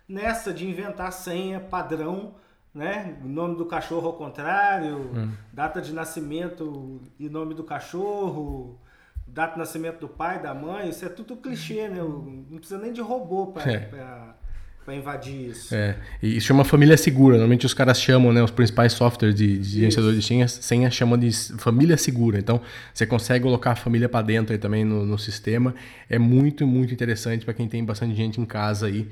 nessa 0.08 0.54
de 0.54 0.66
inventar 0.66 1.12
senha 1.12 1.60
padrão, 1.60 2.36
né? 2.74 3.20
Nome 3.22 3.58
do 3.58 3.66
cachorro 3.66 4.08
ao 4.08 4.14
contrário, 4.14 4.98
hum. 4.98 5.32
data 5.52 5.82
de 5.82 5.92
nascimento 5.92 7.02
e 7.20 7.28
nome 7.28 7.54
do 7.54 7.64
cachorro 7.64 8.80
data 9.28 9.54
de 9.54 9.60
nascimento 9.60 10.00
do 10.00 10.08
pai, 10.08 10.42
da 10.42 10.54
mãe, 10.54 10.90
isso 10.90 11.06
é 11.06 11.10
tudo 11.10 11.36
clichê, 11.36 11.88
né? 11.88 12.02
Não 12.02 12.58
precisa 12.58 12.80
nem 12.80 12.94
de 12.94 13.02
robô 13.02 13.48
para 13.48 13.72
é. 13.72 14.96
invadir 14.96 15.50
isso. 15.50 15.74
É, 15.74 15.96
e 16.22 16.38
isso 16.38 16.48
chama 16.48 16.64
família 16.64 16.98
segura. 16.98 17.36
Normalmente 17.36 17.66
os 17.66 17.74
caras 17.74 18.00
chamam, 18.00 18.32
né, 18.32 18.44
os 18.44 18.52
principais 18.52 18.94
softwares 18.94 19.36
de, 19.36 19.58
de 19.58 19.80
gerenciador 19.80 20.14
de 20.14 20.22
senhas, 20.22 20.52
senha 20.52 20.92
chamam 20.92 21.18
de 21.18 21.32
família 21.58 21.98
segura. 21.98 22.38
Então, 22.38 22.62
você 22.94 23.06
consegue 23.06 23.44
colocar 23.44 23.72
a 23.72 23.76
família 23.76 24.08
para 24.08 24.26
dentro 24.26 24.54
aí 24.54 24.60
também 24.60 24.84
no, 24.84 25.06
no 25.06 25.18
sistema. 25.18 25.74
É 26.10 26.20
muito, 26.20 26.68
muito 26.68 26.94
interessante 26.94 27.46
para 27.46 27.54
quem 27.54 27.68
tem 27.68 27.84
bastante 27.84 28.14
gente 28.14 28.40
em 28.40 28.46
casa 28.46 28.88
aí. 28.88 29.08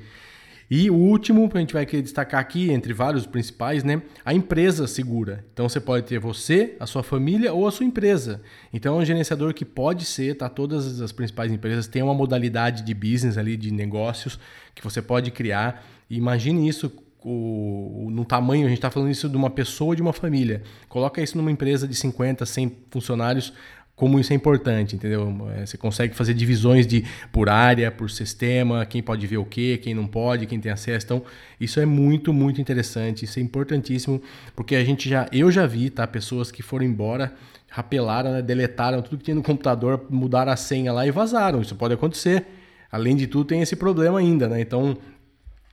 E 0.74 0.88
o 0.88 0.94
último, 0.94 1.50
a 1.52 1.58
gente 1.58 1.74
vai 1.74 1.84
querer 1.84 2.00
destacar 2.00 2.40
aqui, 2.40 2.70
entre 2.70 2.94
vários 2.94 3.26
principais, 3.26 3.84
né? 3.84 4.00
A 4.24 4.32
empresa 4.32 4.86
segura. 4.86 5.44
Então 5.52 5.68
você 5.68 5.78
pode 5.78 6.06
ter 6.06 6.18
você, 6.18 6.78
a 6.80 6.86
sua 6.86 7.02
família 7.02 7.52
ou 7.52 7.68
a 7.68 7.70
sua 7.70 7.84
empresa. 7.84 8.40
Então 8.72 8.98
é 8.98 9.02
um 9.02 9.04
gerenciador 9.04 9.52
que 9.52 9.66
pode 9.66 10.06
ser, 10.06 10.34
tá? 10.34 10.48
Todas 10.48 11.02
as 11.02 11.12
principais 11.12 11.52
empresas 11.52 11.86
têm 11.86 12.02
uma 12.02 12.14
modalidade 12.14 12.84
de 12.84 12.94
business 12.94 13.36
ali, 13.36 13.54
de 13.54 13.70
negócios, 13.70 14.38
que 14.74 14.82
você 14.82 15.02
pode 15.02 15.30
criar. 15.30 15.84
E 16.08 16.16
imagine 16.16 16.66
isso 16.66 16.90
o, 17.22 18.08
no 18.10 18.24
tamanho, 18.24 18.64
a 18.64 18.68
gente 18.70 18.78
está 18.78 18.90
falando 18.90 19.10
isso 19.10 19.28
de 19.28 19.36
uma 19.36 19.50
pessoa 19.50 19.94
de 19.94 20.00
uma 20.00 20.14
família. 20.14 20.62
Coloca 20.88 21.20
isso 21.20 21.36
numa 21.36 21.50
empresa 21.50 21.86
de 21.86 21.94
50, 21.94 22.46
100 22.46 22.76
funcionários, 22.90 23.52
como 23.94 24.18
isso 24.18 24.32
é 24.32 24.36
importante, 24.36 24.96
entendeu? 24.96 25.32
É, 25.54 25.66
você 25.66 25.76
consegue 25.76 26.14
fazer 26.14 26.34
divisões 26.34 26.86
de 26.86 27.04
por 27.30 27.48
área, 27.48 27.90
por 27.90 28.10
sistema, 28.10 28.84
quem 28.86 29.02
pode 29.02 29.26
ver 29.26 29.36
o 29.36 29.44
que, 29.44 29.78
quem 29.78 29.94
não 29.94 30.06
pode, 30.06 30.46
quem 30.46 30.58
tem 30.58 30.72
acesso. 30.72 31.06
Então, 31.06 31.22
isso 31.60 31.78
é 31.78 31.86
muito, 31.86 32.32
muito 32.32 32.60
interessante, 32.60 33.24
isso 33.24 33.38
é 33.38 33.42
importantíssimo, 33.42 34.20
porque 34.56 34.74
a 34.74 34.84
gente 34.84 35.08
já, 35.08 35.28
eu 35.30 35.52
já 35.52 35.66
vi, 35.66 35.90
tá, 35.90 36.06
pessoas 36.06 36.50
que 36.50 36.62
foram 36.62 36.84
embora, 36.84 37.34
rapelaram, 37.68 38.32
né, 38.32 38.42
deletaram 38.42 39.00
tudo 39.02 39.18
que 39.18 39.24
tinha 39.24 39.34
no 39.34 39.42
computador, 39.42 40.06
mudaram 40.10 40.52
a 40.52 40.56
senha 40.56 40.92
lá 40.92 41.06
e 41.06 41.10
vazaram. 41.10 41.60
Isso 41.60 41.74
pode 41.74 41.94
acontecer. 41.94 42.44
Além 42.90 43.16
de 43.16 43.26
tudo, 43.26 43.46
tem 43.46 43.62
esse 43.62 43.74
problema 43.74 44.18
ainda, 44.18 44.46
né? 44.46 44.60
Então, 44.60 44.98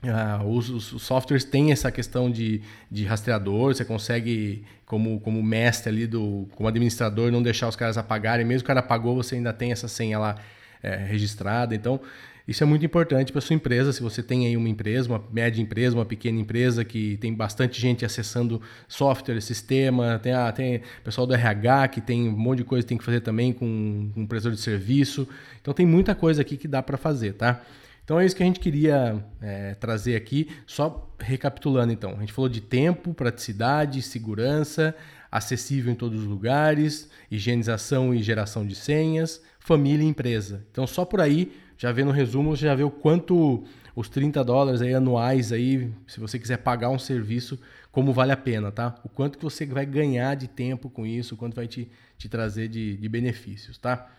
ah, 0.03 0.41
os, 0.45 0.69
os, 0.69 1.01
softwares 1.01 1.43
têm 1.43 1.71
essa 1.71 1.91
questão 1.91 2.31
de, 2.31 2.61
de 2.89 3.03
rastreador, 3.03 3.73
você 3.73 3.83
consegue, 3.83 4.63
como, 4.85 5.19
como 5.19 5.43
mestre 5.43 5.89
ali, 5.89 6.07
do, 6.07 6.47
como 6.55 6.69
administrador, 6.69 7.31
não 7.31 7.43
deixar 7.43 7.67
os 7.67 7.75
caras 7.75 7.97
apagarem. 7.97 8.45
Mesmo 8.45 8.61
que 8.61 8.65
o 8.65 8.67
cara 8.67 8.79
apagou, 8.79 9.15
você 9.15 9.35
ainda 9.35 9.51
tem 9.51 9.73
essa 9.73 9.89
senha 9.89 10.17
lá 10.17 10.35
é, 10.81 10.95
registrada. 10.95 11.75
Então, 11.75 11.99
isso 12.47 12.63
é 12.63 12.65
muito 12.65 12.85
importante 12.85 13.33
para 13.33 13.41
sua 13.41 13.55
empresa. 13.55 13.91
Se 13.91 14.01
você 14.01 14.23
tem 14.23 14.47
aí 14.47 14.55
uma 14.55 14.69
empresa, 14.69 15.09
uma 15.09 15.21
média 15.31 15.61
empresa, 15.61 15.97
uma 15.97 16.05
pequena 16.05 16.39
empresa 16.39 16.85
que 16.85 17.17
tem 17.17 17.33
bastante 17.33 17.79
gente 17.79 18.05
acessando 18.05 18.61
software, 18.87 19.41
sistema, 19.41 20.17
tem, 20.23 20.31
ah, 20.31 20.49
tem 20.53 20.81
pessoal 21.03 21.27
do 21.27 21.33
RH 21.33 21.89
que 21.89 22.01
tem 22.01 22.29
um 22.29 22.31
monte 22.31 22.59
de 22.59 22.63
coisa 22.63 22.85
que 22.85 22.89
tem 22.89 22.97
que 22.97 23.03
fazer 23.03 23.19
também 23.19 23.51
com, 23.51 24.11
com 24.15 24.21
um 24.21 24.25
prestador 24.25 24.55
de 24.55 24.61
serviço. 24.61 25.27
Então, 25.61 25.73
tem 25.73 25.85
muita 25.85 26.15
coisa 26.15 26.41
aqui 26.41 26.55
que 26.55 26.69
dá 26.69 26.81
para 26.81 26.97
fazer, 26.97 27.33
tá? 27.33 27.61
Então 28.09 28.19
é 28.19 28.25
isso 28.25 28.35
que 28.35 28.41
a 28.41 28.45
gente 28.47 28.59
queria 28.59 29.23
é, 29.39 29.75
trazer 29.75 30.15
aqui, 30.15 30.49
só 30.65 31.13
recapitulando 31.19 31.93
então. 31.93 32.15
A 32.17 32.21
gente 32.21 32.33
falou 32.33 32.49
de 32.49 32.59
tempo, 32.59 33.13
praticidade, 33.13 34.01
segurança, 34.01 34.95
acessível 35.31 35.93
em 35.93 35.95
todos 35.95 36.21
os 36.21 36.25
lugares, 36.25 37.07
higienização 37.29 38.11
e 38.11 38.23
geração 38.23 38.65
de 38.65 38.73
senhas, 38.73 39.43
família 39.59 40.03
e 40.03 40.07
empresa. 40.07 40.65
Então 40.71 40.87
só 40.87 41.05
por 41.05 41.21
aí, 41.21 41.51
já 41.77 41.91
vendo 41.91 42.07
o 42.07 42.11
resumo, 42.11 42.57
você 42.57 42.65
já 42.65 42.73
vê 42.73 42.81
o 42.81 42.89
quanto 42.89 43.63
os 43.95 44.09
30 44.09 44.43
dólares 44.43 44.81
aí 44.81 44.95
anuais 44.95 45.51
aí, 45.51 45.93
se 46.07 46.19
você 46.19 46.39
quiser 46.39 46.57
pagar 46.57 46.89
um 46.89 46.97
serviço, 46.97 47.59
como 47.91 48.11
vale 48.11 48.31
a 48.31 48.37
pena, 48.37 48.71
tá? 48.71 48.95
O 49.03 49.09
quanto 49.09 49.37
que 49.37 49.43
você 49.43 49.67
vai 49.67 49.85
ganhar 49.85 50.33
de 50.33 50.47
tempo 50.47 50.89
com 50.89 51.05
isso, 51.05 51.35
o 51.35 51.37
quanto 51.37 51.53
vai 51.53 51.67
te, 51.67 51.87
te 52.17 52.27
trazer 52.27 52.69
de, 52.69 52.97
de 52.97 53.07
benefícios, 53.07 53.77
tá? 53.77 54.09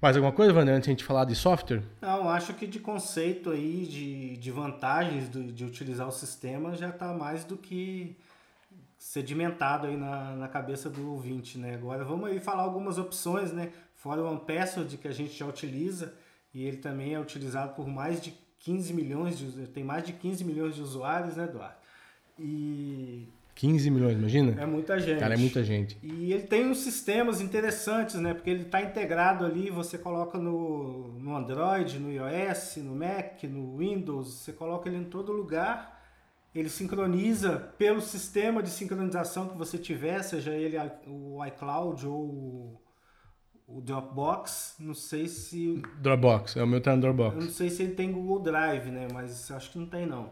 Mais 0.00 0.16
alguma 0.16 0.32
coisa, 0.32 0.54
Wander, 0.54 0.74
antes 0.74 0.86
de 0.86 0.90
a 0.90 0.94
gente 0.94 1.04
falar 1.04 1.26
de 1.26 1.34
software? 1.34 1.82
Não, 2.00 2.30
acho 2.30 2.54
que 2.54 2.66
de 2.66 2.80
conceito 2.80 3.50
aí, 3.50 3.84
de, 3.84 4.36
de 4.38 4.50
vantagens 4.50 5.28
do, 5.28 5.52
de 5.52 5.62
utilizar 5.62 6.08
o 6.08 6.12
sistema 6.12 6.74
já 6.74 6.88
está 6.88 7.12
mais 7.12 7.44
do 7.44 7.56
que 7.56 8.16
sedimentado 8.96 9.86
aí 9.86 9.96
na, 9.98 10.36
na 10.36 10.48
cabeça 10.48 10.88
do 10.88 11.10
ouvinte, 11.10 11.58
né? 11.58 11.74
Agora 11.74 12.02
vamos 12.02 12.30
aí 12.30 12.40
falar 12.40 12.62
algumas 12.62 12.96
opções, 12.96 13.52
né? 13.52 13.72
Fora 13.94 14.22
o 14.22 14.26
OnePassword 14.26 14.96
que 14.96 15.06
a 15.06 15.12
gente 15.12 15.36
já 15.36 15.46
utiliza 15.46 16.14
e 16.54 16.64
ele 16.64 16.78
também 16.78 17.12
é 17.12 17.20
utilizado 17.20 17.74
por 17.74 17.86
mais 17.86 18.22
de 18.22 18.32
15 18.60 18.94
milhões 18.94 19.38
de 19.38 19.66
tem 19.66 19.84
mais 19.84 20.02
de 20.02 20.14
15 20.14 20.44
milhões 20.44 20.74
de 20.74 20.80
usuários, 20.80 21.36
né, 21.36 21.44
Eduardo? 21.44 21.76
E 22.38 23.28
15 23.54 23.90
milhões, 23.90 24.16
imagina? 24.16 24.60
É 24.60 24.66
muita 24.66 24.98
gente. 24.98 25.20
Cara, 25.20 25.34
é 25.34 25.36
muita 25.36 25.62
gente. 25.62 25.98
E 26.02 26.32
ele 26.32 26.44
tem 26.44 26.66
uns 26.66 26.78
sistemas 26.78 27.40
interessantes, 27.40 28.14
né? 28.16 28.32
Porque 28.32 28.50
ele 28.50 28.62
está 28.62 28.80
integrado 28.80 29.44
ali, 29.44 29.70
você 29.70 29.98
coloca 29.98 30.38
no, 30.38 31.18
no 31.18 31.36
Android, 31.36 31.98
no 31.98 32.10
iOS, 32.10 32.76
no 32.78 32.94
Mac, 32.94 33.42
no 33.44 33.76
Windows, 33.76 34.34
você 34.34 34.52
coloca 34.52 34.88
ele 34.88 34.98
em 34.98 35.04
todo 35.04 35.32
lugar. 35.32 35.98
Ele 36.54 36.68
sincroniza 36.68 37.72
pelo 37.78 38.00
sistema 38.00 38.62
de 38.62 38.70
sincronização 38.70 39.48
que 39.48 39.56
você 39.56 39.78
tiver, 39.78 40.22
seja 40.22 40.52
ele 40.52 40.76
o 41.06 41.44
iCloud 41.46 42.06
ou 42.06 42.80
o 43.70 43.80
Dropbox. 43.80 44.76
Não 44.80 44.94
sei 44.94 45.28
se. 45.28 45.80
Dropbox, 46.00 46.56
é 46.56 46.62
o 46.62 46.66
meu 46.66 46.80
tá 46.80 46.94
no 46.94 47.02
Dropbox. 47.02 47.36
Eu 47.36 47.42
não 47.42 47.50
sei 47.50 47.70
se 47.70 47.82
ele 47.82 47.94
tem 47.94 48.10
Google 48.10 48.40
Drive, 48.40 48.90
né? 48.90 49.06
Mas 49.12 49.50
acho 49.50 49.70
que 49.70 49.78
não 49.78 49.86
tem 49.86 50.06
não. 50.06 50.30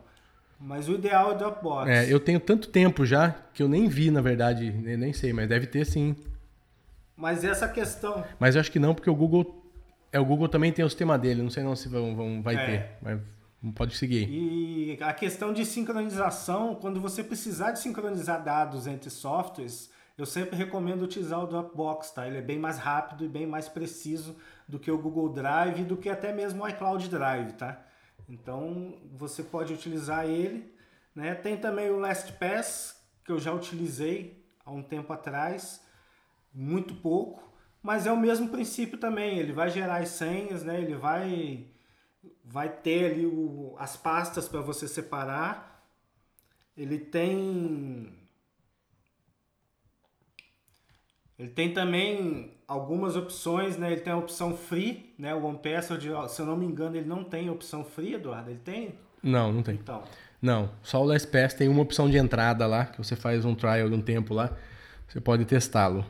Mas 0.61 0.89
o 0.89 0.95
ideal 0.95 1.31
é 1.31 1.35
o 1.35 1.39
Dropbox. 1.39 1.89
É, 1.89 2.13
eu 2.13 2.19
tenho 2.19 2.41
tanto 2.41 2.69
tempo 2.69 3.07
já 3.07 3.31
que 3.55 3.63
eu 3.63 3.69
nem 3.69 3.89
vi, 3.89 4.11
na 4.11 4.21
verdade, 4.21 4.71
nem 4.73 5.13
sei, 5.13 5.33
mas 5.33 5.49
deve 5.49 5.67
ter 5.67 5.85
sim. 5.85 6.17
Mas 7.17 7.45
essa 7.45 7.69
questão. 7.69 8.25
Mas 8.39 8.55
eu 8.55 8.61
acho 8.61 8.71
que 8.71 8.79
não, 8.79 8.95
porque 8.95 9.11
o 9.11 9.15
Google. 9.15 9.65
É, 10.13 10.19
o 10.19 10.25
Google 10.25 10.49
também 10.49 10.73
tem 10.73 10.85
o 10.85 10.89
sistema 10.89 11.19
dele, 11.19 11.43
não 11.43 11.51
sei 11.51 11.63
não 11.63 11.77
se 11.77 11.89
vão, 11.89 12.17
vão 12.17 12.43
vai 12.43 12.55
é. 12.55 12.67
ter, 12.67 12.91
mas 13.03 13.21
pode 13.75 13.97
seguir. 13.97 14.27
E 14.31 14.99
a 15.03 15.13
questão 15.13 15.53
de 15.53 15.67
sincronização, 15.67 16.75
quando 16.75 17.01
você 17.01 17.23
precisar 17.23 17.73
de 17.73 17.81
sincronizar 17.81 18.43
dados 18.43 18.87
entre 18.87 19.11
softwares, 19.11 19.91
eu 20.17 20.25
sempre 20.25 20.57
recomendo 20.57 21.03
utilizar 21.03 21.43
o 21.43 21.47
Dropbox, 21.47 22.11
tá? 22.11 22.27
Ele 22.27 22.39
é 22.39 22.43
bem 22.43 22.59
mais 22.59 22.79
rápido 22.79 23.25
e 23.25 23.29
bem 23.29 23.47
mais 23.47 23.69
preciso 23.69 24.35
do 24.67 24.79
que 24.79 24.91
o 24.91 24.99
Google 24.99 25.29
Drive 25.29 25.81
e 25.81 25.85
do 25.85 25.97
que 25.97 26.09
até 26.09 26.33
mesmo 26.33 26.65
o 26.65 26.69
iCloud 26.69 27.09
Drive, 27.09 27.53
tá? 27.53 27.81
Então 28.29 28.95
você 29.13 29.43
pode 29.43 29.73
utilizar 29.73 30.27
ele. 30.29 30.73
Né? 31.15 31.35
Tem 31.35 31.57
também 31.57 31.91
o 31.91 31.99
LastPass, 31.99 33.03
que 33.25 33.33
eu 33.33 33.39
já 33.39 33.53
utilizei 33.53 34.45
há 34.65 34.71
um 34.71 34.83
tempo 34.83 35.13
atrás, 35.13 35.83
muito 36.53 36.95
pouco, 36.97 37.53
mas 37.83 38.07
é 38.07 38.13
o 38.13 38.17
mesmo 38.17 38.51
princípio 38.51 38.99
também. 38.99 39.39
Ele 39.39 39.53
vai 39.53 39.71
gerar 39.71 40.03
as 40.03 40.11
senhas, 40.11 40.63
né? 40.63 40.81
ele 40.81 40.95
vai, 40.95 41.67
vai 42.45 42.69
ter 42.69 43.13
ali 43.13 43.27
o, 43.27 43.75
as 43.79 43.97
pastas 43.97 44.49
para 44.49 44.61
você 44.61 44.87
separar. 44.87 45.89
Ele 46.77 46.99
tem. 46.99 48.15
Ele 51.39 51.51
tem 51.51 51.73
também 51.73 52.58
algumas 52.69 53.17
opções, 53.17 53.79
né? 53.79 53.91
Ele 53.91 54.03
tem 54.03 54.13
a 54.13 54.17
opção 54.17 54.55
free, 54.55 55.15
né? 55.19 55.35
O 55.35 55.43
OnePassword, 55.47 56.11
se 56.29 56.41
eu 56.41 56.47
não 56.47 56.57
me 56.57 56.67
engano, 56.67 56.97
ele 56.97 57.09
não 57.09 57.25
tem 57.25 57.49
opção 57.49 57.83
free, 57.83 58.15
Eduardo. 58.15 58.51
Ele 58.51 58.61
tem? 58.63 58.95
Não, 59.23 59.51
não 59.51 59.63
tem. 59.63 59.75
Então. 59.75 60.03
Não, 60.41 60.71
só 60.83 61.03
o 61.03 61.05
LastPass 61.05 61.55
tem 61.55 61.67
uma 61.67 61.83
opção 61.83 62.09
de 62.09 62.17
entrada 62.17 62.65
lá, 62.67 62.85
que 62.85 62.99
você 62.99 63.17
faz 63.17 63.45
um 63.45 63.55
trial 63.55 63.89
de 63.89 63.95
um 63.97 64.01
tempo 64.01 64.35
lá, 64.35 64.53
você 65.09 65.21
pode 65.21 65.45
testá-lo. 65.45 66.05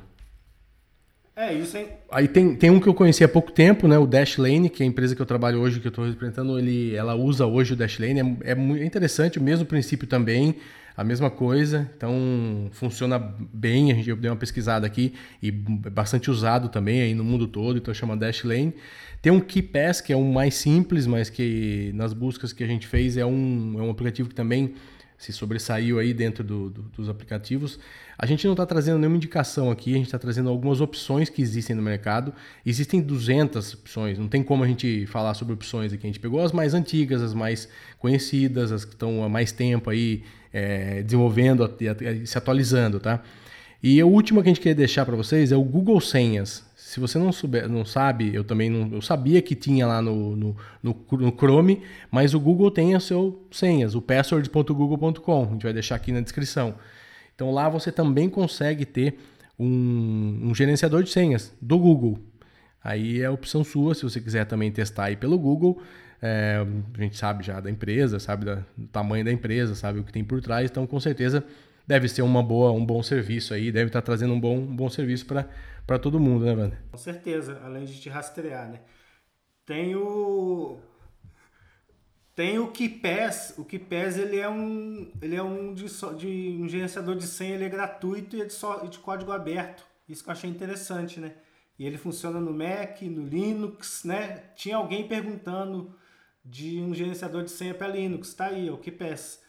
É, 1.38 1.54
isso 1.54 1.76
aí. 1.76 1.88
Aí 2.10 2.26
tem, 2.26 2.56
tem 2.56 2.68
um 2.68 2.80
que 2.80 2.88
eu 2.88 2.94
conheci 2.94 3.22
há 3.22 3.28
pouco 3.28 3.52
tempo, 3.52 3.86
né? 3.86 3.96
O 3.96 4.08
Dashlane, 4.08 4.68
que 4.68 4.82
é 4.82 4.86
a 4.86 4.88
empresa 4.88 5.14
que 5.14 5.22
eu 5.22 5.26
trabalho 5.26 5.60
hoje, 5.60 5.78
que 5.78 5.86
eu 5.86 5.90
estou 5.90 6.04
representando, 6.04 6.58
ele, 6.58 6.96
ela 6.96 7.14
usa 7.14 7.46
hoje 7.46 7.74
o 7.74 7.76
Dashlane. 7.76 8.38
É, 8.42 8.50
é 8.50 8.54
muito 8.56 8.82
interessante, 8.82 9.38
o 9.38 9.42
mesmo 9.42 9.64
princípio 9.64 10.06
também 10.08 10.56
a 10.96 11.04
mesma 11.04 11.30
coisa, 11.30 11.88
então 11.96 12.68
funciona 12.72 13.20
bem, 13.54 13.92
a 13.92 13.94
gente 13.94 14.12
deu 14.16 14.32
uma 14.32 14.36
pesquisada 14.36 14.84
aqui 14.84 15.14
e 15.40 15.50
é 15.86 15.90
bastante 15.90 16.28
usado 16.28 16.68
também 16.68 17.00
aí 17.00 17.14
no 17.14 17.22
mundo 17.22 17.46
todo, 17.46 17.78
então 17.78 17.94
chama 17.94 18.16
Dashlane. 18.16 18.74
Tem 19.22 19.30
um 19.30 19.38
KeyPass, 19.38 20.00
que 20.00 20.12
é 20.12 20.16
um 20.16 20.32
mais 20.32 20.56
simples, 20.56 21.06
mas 21.06 21.30
que 21.30 21.92
nas 21.94 22.12
buscas 22.12 22.52
que 22.52 22.64
a 22.64 22.66
gente 22.66 22.84
fez 22.84 23.16
é 23.16 23.24
um, 23.24 23.76
é 23.78 23.82
um 23.82 23.90
aplicativo 23.90 24.28
que 24.28 24.34
também 24.34 24.74
se 25.18 25.32
sobressaiu 25.32 25.98
aí 25.98 26.14
dentro 26.14 26.44
do, 26.44 26.70
do, 26.70 26.82
dos 26.82 27.08
aplicativos. 27.08 27.78
A 28.16 28.24
gente 28.24 28.46
não 28.46 28.52
está 28.52 28.64
trazendo 28.64 28.98
nenhuma 28.98 29.16
indicação 29.16 29.68
aqui, 29.68 29.92
a 29.92 29.96
gente 29.96 30.06
está 30.06 30.18
trazendo 30.18 30.48
algumas 30.48 30.80
opções 30.80 31.28
que 31.28 31.42
existem 31.42 31.74
no 31.74 31.82
mercado. 31.82 32.32
Existem 32.64 33.00
200 33.00 33.74
opções, 33.74 34.16
não 34.16 34.28
tem 34.28 34.44
como 34.44 34.62
a 34.62 34.66
gente 34.66 35.06
falar 35.06 35.34
sobre 35.34 35.54
opções 35.54 35.92
aqui. 35.92 36.06
A 36.06 36.08
gente 36.08 36.20
pegou 36.20 36.40
as 36.40 36.52
mais 36.52 36.72
antigas, 36.72 37.20
as 37.20 37.34
mais 37.34 37.68
conhecidas, 37.98 38.70
as 38.70 38.84
que 38.84 38.94
estão 38.94 39.24
há 39.24 39.28
mais 39.28 39.50
tempo 39.50 39.90
aí 39.90 40.22
é, 40.52 41.02
desenvolvendo 41.02 41.68
e 42.00 42.26
se 42.26 42.38
atualizando, 42.38 43.00
tá? 43.00 43.20
E 43.82 44.02
o 44.02 44.08
último 44.08 44.40
que 44.40 44.48
a 44.48 44.50
gente 44.50 44.60
queria 44.60 44.74
deixar 44.74 45.04
para 45.04 45.16
vocês 45.16 45.50
é 45.50 45.56
o 45.56 45.62
Google 45.62 46.00
Senhas. 46.00 46.67
Se 46.88 46.98
você 46.98 47.18
não, 47.18 47.30
souber, 47.30 47.68
não 47.68 47.84
sabe, 47.84 48.34
eu 48.34 48.42
também 48.42 48.70
não, 48.70 48.90
eu 48.94 49.02
sabia 49.02 49.42
que 49.42 49.54
tinha 49.54 49.86
lá 49.86 50.00
no, 50.00 50.34
no, 50.34 50.56
no, 50.82 50.96
no 51.12 51.30
Chrome, 51.36 51.82
mas 52.10 52.32
o 52.32 52.40
Google 52.40 52.70
tem 52.70 52.96
o 52.96 53.00
seu 53.00 53.46
senhas, 53.50 53.94
o 53.94 54.00
password.google.com. 54.00 55.42
A 55.42 55.52
gente 55.52 55.64
vai 55.64 55.74
deixar 55.74 55.96
aqui 55.96 56.12
na 56.12 56.22
descrição. 56.22 56.76
Então 57.34 57.50
lá 57.50 57.68
você 57.68 57.92
também 57.92 58.30
consegue 58.30 58.86
ter 58.86 59.18
um, 59.58 60.40
um 60.44 60.54
gerenciador 60.54 61.02
de 61.02 61.10
senhas 61.10 61.54
do 61.60 61.78
Google. 61.78 62.18
Aí 62.82 63.20
é 63.20 63.26
a 63.26 63.30
opção 63.32 63.62
sua, 63.62 63.94
se 63.94 64.02
você 64.02 64.18
quiser 64.18 64.46
também 64.46 64.72
testar 64.72 65.04
aí 65.04 65.16
pelo 65.16 65.38
Google. 65.38 65.82
É, 66.22 66.64
a 66.96 67.02
gente 67.02 67.18
sabe 67.18 67.44
já 67.44 67.60
da 67.60 67.70
empresa, 67.70 68.18
sabe 68.18 68.46
da, 68.46 68.64
do 68.74 68.86
tamanho 68.86 69.26
da 69.26 69.30
empresa, 69.30 69.74
sabe 69.74 69.98
o 69.98 70.04
que 70.04 70.10
tem 70.10 70.24
por 70.24 70.40
trás, 70.40 70.70
então 70.70 70.86
com 70.86 70.98
certeza 70.98 71.44
deve 71.86 72.08
ser 72.08 72.22
uma 72.22 72.42
boa, 72.42 72.72
um 72.72 72.84
bom 72.84 73.02
serviço 73.02 73.52
aí, 73.52 73.70
deve 73.70 73.88
estar 73.88 74.00
trazendo 74.00 74.32
um 74.32 74.40
bom, 74.40 74.56
um 74.56 74.74
bom 74.74 74.88
serviço 74.88 75.26
para 75.26 75.46
todo 75.96 76.18
mundo, 76.18 76.44
né, 76.44 76.54
Wander? 76.54 76.82
Com 76.90 76.98
certeza, 76.98 77.60
além 77.64 77.84
de 77.84 78.00
te 78.00 78.08
rastrear, 78.08 78.68
né? 78.68 78.80
Tem 79.64 79.94
o 79.94 80.80
tem 82.34 82.58
o 82.58 82.70
KeePass, 82.70 83.54
o 83.58 83.64
KeePass 83.64 84.18
ele 84.18 84.38
é 84.38 84.48
um 84.48 85.12
ele 85.22 85.36
é 85.36 85.42
um 85.42 85.72
de, 85.72 85.86
de 86.16 86.58
um 86.60 86.68
gerenciador 86.68 87.16
de 87.16 87.26
senha, 87.26 87.54
ele 87.54 87.64
é 87.64 87.68
gratuito 87.68 88.36
e 88.36 88.42
é 88.42 88.44
de, 88.44 88.52
só, 88.52 88.84
de 88.84 88.98
código 88.98 89.30
aberto. 89.30 89.86
Isso 90.08 90.24
que 90.24 90.30
eu 90.30 90.32
achei 90.32 90.50
interessante, 90.50 91.20
né? 91.20 91.34
E 91.78 91.86
ele 91.86 91.96
funciona 91.96 92.40
no 92.40 92.52
Mac, 92.52 93.00
no 93.02 93.26
Linux, 93.26 94.02
né? 94.04 94.50
Tinha 94.56 94.76
alguém 94.76 95.06
perguntando 95.06 95.94
de 96.44 96.80
um 96.80 96.94
gerenciador 96.94 97.44
de 97.44 97.50
senha 97.50 97.74
para 97.74 97.88
Linux. 97.88 98.34
Tá 98.34 98.46
aí, 98.46 98.68
o 98.70 98.78
KeePass. 98.78 99.42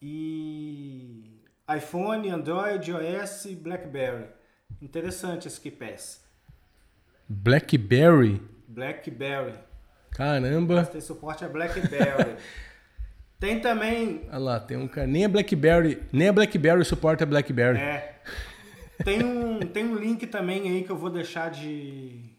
E 0.00 1.40
iPhone, 1.74 2.28
Android, 2.28 2.90
iOS, 2.90 3.46
BlackBerry. 3.54 4.35
Interessante 4.80 5.48
esse 5.48 5.60
KeePass. 5.60 6.24
BlackBerry? 7.28 8.40
BlackBerry. 8.68 9.54
Caramba. 10.10 10.76
Mas 10.76 10.88
tem 10.88 11.00
suporte 11.00 11.44
a 11.44 11.48
BlackBerry. 11.48 12.36
tem 13.40 13.60
também. 13.60 14.26
Olha 14.28 14.38
lá, 14.38 14.60
tem 14.60 14.76
um 14.76 14.88
cara. 14.88 15.06
Nem 15.06 15.24
a 15.24 15.28
BlackBerry, 15.28 16.02
nem 16.12 16.28
a 16.28 16.32
BlackBerry 16.32 16.84
suporta 16.84 17.24
a 17.24 17.26
BlackBerry. 17.26 17.78
É. 17.78 18.20
Tem 19.04 19.22
um, 19.22 19.60
tem 19.60 19.84
um 19.84 19.94
link 19.94 20.26
também 20.26 20.70
aí 20.70 20.82
que 20.84 20.90
eu 20.90 20.96
vou 20.96 21.10
deixar 21.10 21.50
de 21.50 22.34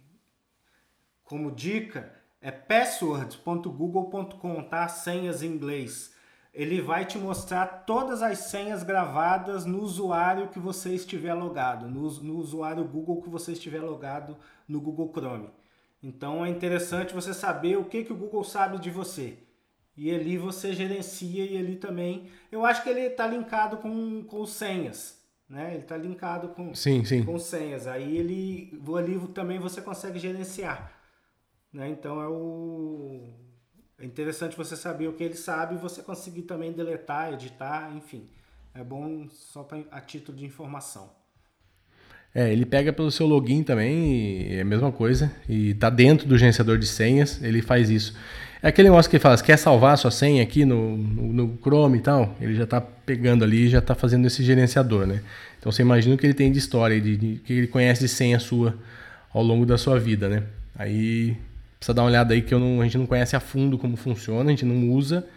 como 1.23 1.51
dica 1.51 2.11
é 2.41 2.49
password.google.com, 2.51 4.63
tá? 4.63 4.87
Senhas 4.87 5.43
em 5.43 5.47
inglês. 5.47 6.15
Ele 6.57 6.81
vai 6.81 7.05
te 7.05 7.19
mostrar 7.19 7.83
todas 7.85 8.23
as 8.23 8.39
senhas 8.39 8.81
gravadas 8.81 9.63
no 9.63 9.79
usuário 9.79 10.47
que 10.47 10.57
você 10.57 10.95
estiver 10.95 11.35
logado, 11.35 11.87
no, 11.87 12.11
no 12.23 12.35
usuário 12.37 12.83
Google 12.83 13.21
que 13.21 13.29
você 13.29 13.51
estiver 13.51 13.79
logado 13.79 14.35
no 14.67 14.81
Google 14.81 15.11
Chrome. 15.13 15.51
Então 16.01 16.43
é 16.43 16.49
interessante 16.49 17.13
você 17.13 17.31
saber 17.31 17.77
o 17.77 17.85
que, 17.85 18.03
que 18.03 18.11
o 18.11 18.15
Google 18.15 18.43
sabe 18.43 18.79
de 18.79 18.89
você. 18.89 19.37
E 19.95 20.09
ali 20.11 20.35
você 20.35 20.73
gerencia 20.73 21.45
e 21.45 21.55
ali 21.55 21.75
também. 21.75 22.27
Eu 22.51 22.65
acho 22.65 22.81
que 22.81 22.89
ele 22.89 23.01
está 23.01 23.27
linkado 23.27 23.77
com, 23.77 24.23
com 24.23 24.43
senhas. 24.47 25.21
Né? 25.47 25.75
Ele 25.75 25.83
está 25.83 25.95
linkado 25.95 26.49
com, 26.49 26.73
sim, 26.73 27.05
sim. 27.05 27.23
com 27.23 27.37
senhas. 27.37 27.85
Aí 27.85 28.17
ele 28.17 28.81
ali 28.97 29.27
também 29.27 29.59
você 29.59 29.79
consegue 29.79 30.17
gerenciar. 30.17 30.91
Né? 31.71 31.87
Então 31.89 32.19
é 32.19 32.27
o 32.27 33.46
é 33.99 34.05
interessante 34.05 34.55
você 34.55 34.75
saber 34.75 35.07
o 35.07 35.13
que 35.13 35.23
ele 35.23 35.35
sabe 35.35 35.75
e 35.75 35.77
você 35.77 36.03
conseguir 36.03 36.43
também 36.43 36.71
deletar, 36.71 37.33
editar, 37.33 37.91
enfim. 37.95 38.27
É 38.73 38.83
bom 38.83 39.27
só 39.31 39.63
pra, 39.63 39.79
a 39.91 39.99
título 39.99 40.37
de 40.37 40.45
informação. 40.45 41.09
É, 42.35 42.51
ele 42.51 42.65
pega 42.65 42.93
pelo 42.93 43.09
seu 43.09 43.25
login 43.25 43.63
também, 43.63 44.55
é 44.55 44.61
a 44.61 44.65
mesma 44.65 44.91
coisa, 44.91 45.31
e 45.49 45.73
tá 45.73 45.89
dentro 45.89 46.27
do 46.27 46.37
gerenciador 46.37 46.77
de 46.77 46.85
senhas, 46.85 47.41
ele 47.41 47.63
faz 47.63 47.89
isso. 47.89 48.15
É 48.61 48.67
aquele 48.67 48.89
negócio 48.89 49.09
que 49.09 49.15
ele 49.15 49.21
fala, 49.21 49.41
quer 49.41 49.57
salvar 49.57 49.93
a 49.93 49.97
sua 49.97 50.11
senha 50.11 50.43
aqui 50.43 50.63
no, 50.63 50.95
no, 50.95 51.33
no 51.33 51.57
Chrome 51.57 51.97
e 51.97 52.01
tal, 52.01 52.35
ele 52.39 52.53
já 52.53 52.65
está 52.65 52.79
pegando 52.79 53.43
ali 53.43 53.65
e 53.65 53.69
já 53.69 53.79
está 53.79 53.95
fazendo 53.95 54.27
esse 54.27 54.43
gerenciador, 54.43 55.07
né? 55.07 55.23
Então 55.57 55.71
você 55.71 55.81
imagina 55.81 56.13
o 56.13 56.17
que 56.17 56.27
ele 56.27 56.33
tem 56.35 56.51
de 56.51 56.59
história, 56.59 57.01
de, 57.01 57.17
de, 57.17 57.35
que 57.37 57.53
ele 57.53 57.67
conhece 57.67 58.01
de 58.01 58.07
senha 58.07 58.39
sua 58.39 58.77
ao 59.33 59.41
longo 59.41 59.65
da 59.65 59.77
sua 59.77 59.99
vida, 59.99 60.29
né? 60.29 60.43
Aí 60.75 61.35
precisa 61.77 61.93
dar 61.93 62.01
uma 62.03 62.09
olhada 62.09 62.33
aí 62.33 62.41
que 62.41 62.53
não, 62.55 62.81
a 62.81 62.83
gente 62.83 62.97
não 62.97 63.05
conhece 63.05 63.35
a 63.35 63.39
fundo 63.39 63.77
como 63.77 63.95
funciona, 63.95 64.49
a 64.49 64.51
gente 64.51 64.65
não 64.65 64.89
usa, 64.89 65.27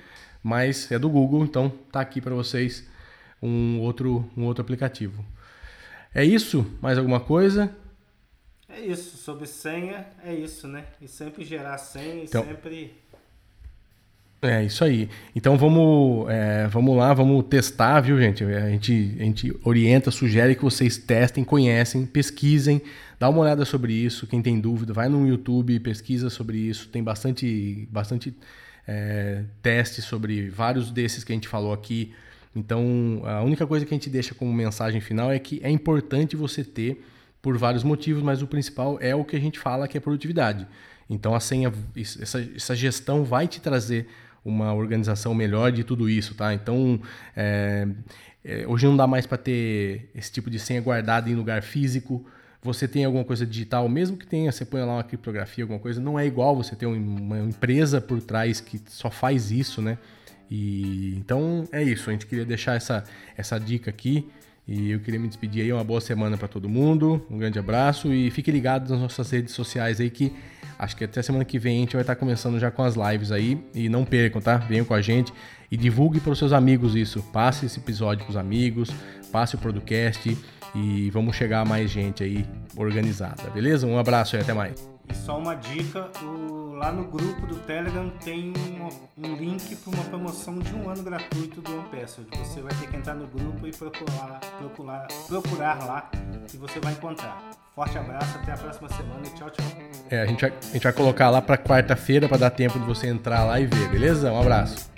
mas 0.42 0.90
é 0.90 0.98
do 0.98 1.08
Google, 1.08 1.44
então 1.44 1.70
tá 1.92 2.00
aqui 2.00 2.20
para 2.20 2.34
vocês 2.34 2.88
um 3.42 3.80
outro, 3.80 4.28
um 4.36 4.44
outro 4.44 4.62
aplicativo. 4.62 5.24
É 6.14 6.24
isso? 6.24 6.66
Mais 6.80 6.98
alguma 6.98 7.20
coisa? 7.20 7.74
É 8.68 8.80
isso, 8.80 9.16
sobre 9.16 9.46
senha, 9.46 10.06
é 10.24 10.34
isso, 10.34 10.68
né? 10.68 10.84
E 11.00 11.08
sempre 11.08 11.44
gerar 11.44 11.76
senha 11.78 12.22
e 12.22 12.24
então, 12.24 12.44
sempre. 12.44 12.94
É 14.42 14.64
isso 14.64 14.82
aí. 14.82 15.08
Então 15.36 15.58
vamos, 15.58 16.26
é, 16.30 16.66
vamos 16.68 16.96
lá, 16.96 17.12
vamos 17.12 17.44
testar, 17.44 18.00
viu, 18.00 18.18
gente? 18.18 18.42
A, 18.42 18.70
gente? 18.70 19.16
a 19.20 19.22
gente 19.22 19.54
orienta, 19.62 20.10
sugere 20.10 20.54
que 20.54 20.62
vocês 20.62 20.96
testem, 20.96 21.44
conhecem, 21.44 22.06
pesquisem, 22.06 22.80
dá 23.18 23.28
uma 23.28 23.40
olhada 23.40 23.66
sobre 23.66 23.92
isso. 23.92 24.26
Quem 24.26 24.40
tem 24.40 24.58
dúvida, 24.58 24.94
vai 24.94 25.10
no 25.10 25.28
YouTube, 25.28 25.78
pesquisa 25.80 26.30
sobre 26.30 26.56
isso. 26.56 26.88
Tem 26.88 27.02
bastante, 27.02 27.86
bastante 27.90 28.34
é, 28.88 29.44
testes 29.60 30.06
sobre 30.06 30.48
vários 30.48 30.90
desses 30.90 31.22
que 31.22 31.32
a 31.32 31.34
gente 31.34 31.48
falou 31.48 31.74
aqui. 31.74 32.14
Então, 32.56 33.20
a 33.24 33.42
única 33.42 33.66
coisa 33.66 33.84
que 33.84 33.92
a 33.92 33.96
gente 33.96 34.08
deixa 34.08 34.34
como 34.34 34.50
mensagem 34.52 35.02
final 35.02 35.30
é 35.30 35.38
que 35.38 35.60
é 35.62 35.70
importante 35.70 36.34
você 36.34 36.64
ter 36.64 37.04
por 37.42 37.58
vários 37.58 37.84
motivos, 37.84 38.22
mas 38.22 38.40
o 38.40 38.46
principal 38.46 38.98
é 39.02 39.14
o 39.14 39.22
que 39.22 39.36
a 39.36 39.40
gente 39.40 39.58
fala 39.58 39.86
que 39.86 39.98
é 39.98 40.00
produtividade. 40.00 40.66
Então 41.10 41.34
a 41.34 41.40
senha, 41.40 41.72
essa, 41.96 42.40
essa 42.54 42.74
gestão 42.76 43.24
vai 43.24 43.48
te 43.48 43.60
trazer 43.60 44.06
uma 44.44 44.72
organização 44.72 45.34
melhor 45.34 45.70
de 45.72 45.84
tudo 45.84 46.08
isso, 46.08 46.34
tá? 46.34 46.54
Então 46.54 47.00
é, 47.36 47.86
é, 48.44 48.66
hoje 48.66 48.86
não 48.86 48.96
dá 48.96 49.06
mais 49.06 49.26
para 49.26 49.38
ter 49.38 50.10
esse 50.14 50.32
tipo 50.32 50.50
de 50.50 50.58
senha 50.58 50.80
guardada 50.80 51.28
em 51.28 51.34
lugar 51.34 51.62
físico. 51.62 52.24
Você 52.62 52.86
tem 52.86 53.04
alguma 53.04 53.24
coisa 53.24 53.46
digital, 53.46 53.88
mesmo 53.88 54.16
que 54.16 54.26
tenha, 54.26 54.52
você 54.52 54.64
põe 54.64 54.80
lá 54.82 54.94
uma 54.94 55.04
criptografia, 55.04 55.64
alguma 55.64 55.80
coisa, 55.80 56.00
não 56.00 56.18
é 56.18 56.26
igual 56.26 56.54
você 56.54 56.76
ter 56.76 56.86
uma 56.86 57.38
empresa 57.38 58.00
por 58.00 58.20
trás 58.20 58.60
que 58.60 58.80
só 58.86 59.10
faz 59.10 59.50
isso, 59.50 59.80
né? 59.80 59.96
E 60.50 61.14
então 61.16 61.66
é 61.72 61.82
isso. 61.82 62.10
A 62.10 62.12
gente 62.12 62.26
queria 62.26 62.44
deixar 62.44 62.74
essa, 62.74 63.04
essa 63.36 63.58
dica 63.58 63.88
aqui. 63.88 64.28
E 64.68 64.90
eu 64.90 65.00
queria 65.00 65.18
me 65.18 65.26
despedir 65.26 65.62
aí, 65.62 65.72
uma 65.72 65.82
boa 65.82 66.00
semana 66.00 66.36
para 66.36 66.46
todo 66.46 66.68
mundo, 66.68 67.26
um 67.28 67.38
grande 67.38 67.58
abraço 67.58 68.12
e 68.12 68.30
fique 68.30 68.52
ligado 68.52 68.88
nas 68.88 69.00
nossas 69.00 69.28
redes 69.28 69.52
sociais 69.52 70.00
aí 70.00 70.08
que 70.08 70.32
acho 70.80 70.96
que 70.96 71.04
até 71.04 71.20
semana 71.20 71.44
que 71.44 71.58
vem 71.58 71.76
a 71.76 71.80
gente 71.80 71.92
vai 71.92 72.00
estar 72.00 72.16
começando 72.16 72.58
já 72.58 72.70
com 72.70 72.82
as 72.82 72.94
lives 72.94 73.30
aí 73.30 73.62
e 73.74 73.88
não 73.88 74.04
percam, 74.04 74.40
tá? 74.40 74.56
Venham 74.56 74.84
com 74.84 74.94
a 74.94 75.02
gente 75.02 75.32
e 75.70 75.76
divulgue 75.76 76.18
para 76.18 76.32
os 76.32 76.38
seus 76.38 76.52
amigos 76.52 76.96
isso. 76.96 77.22
Passe 77.24 77.66
esse 77.66 77.78
episódio 77.78 78.24
para 78.24 78.30
os 78.30 78.36
amigos, 78.36 78.90
passe 79.30 79.54
o 79.54 79.58
podcast 79.58 80.36
e 80.74 81.10
vamos 81.10 81.36
chegar 81.36 81.60
a 81.60 81.64
mais 81.64 81.90
gente 81.90 82.24
aí 82.24 82.46
organizada, 82.76 83.50
beleza? 83.50 83.86
Um 83.86 83.98
abraço 83.98 84.36
e 84.36 84.40
até 84.40 84.54
mais. 84.54 84.88
E 85.10 85.14
só 85.14 85.38
uma 85.38 85.54
dica, 85.54 86.08
o, 86.22 86.72
lá 86.74 86.90
no 86.90 87.04
grupo 87.04 87.46
do 87.46 87.56
Telegram 87.56 88.08
tem 88.24 88.52
um, 88.56 88.88
um 89.26 89.34
link 89.34 89.76
para 89.76 89.92
uma 89.92 90.04
promoção 90.04 90.58
de 90.60 90.72
um 90.74 90.88
ano 90.88 91.02
gratuito 91.02 91.60
do 91.60 91.78
OnePassword. 91.78 92.30
Você 92.38 92.62
vai 92.62 92.72
ter 92.76 92.88
que 92.88 92.96
entrar 92.96 93.14
no 93.14 93.26
grupo 93.26 93.66
e 93.66 93.72
procurar, 93.72 94.40
procurar, 94.58 95.08
procurar 95.26 95.84
lá 95.84 96.10
e 96.54 96.56
você 96.56 96.78
vai 96.78 96.92
encontrar. 96.92 97.59
Forte 97.74 97.96
abraço, 97.96 98.36
até 98.36 98.52
a 98.52 98.56
próxima 98.56 98.88
semana 98.88 99.22
e 99.24 99.30
tchau, 99.30 99.48
tchau. 99.50 99.64
É, 100.10 100.22
a 100.22 100.26
gente 100.26 100.40
vai, 100.40 100.50
a 100.50 100.72
gente 100.72 100.82
vai 100.82 100.92
colocar 100.92 101.30
lá 101.30 101.40
para 101.40 101.56
quarta-feira 101.56 102.28
para 102.28 102.36
dar 102.36 102.50
tempo 102.50 102.78
de 102.78 102.84
você 102.84 103.06
entrar 103.06 103.44
lá 103.44 103.60
e 103.60 103.66
ver, 103.66 103.88
beleza? 103.88 104.32
Um 104.32 104.40
abraço. 104.40 104.89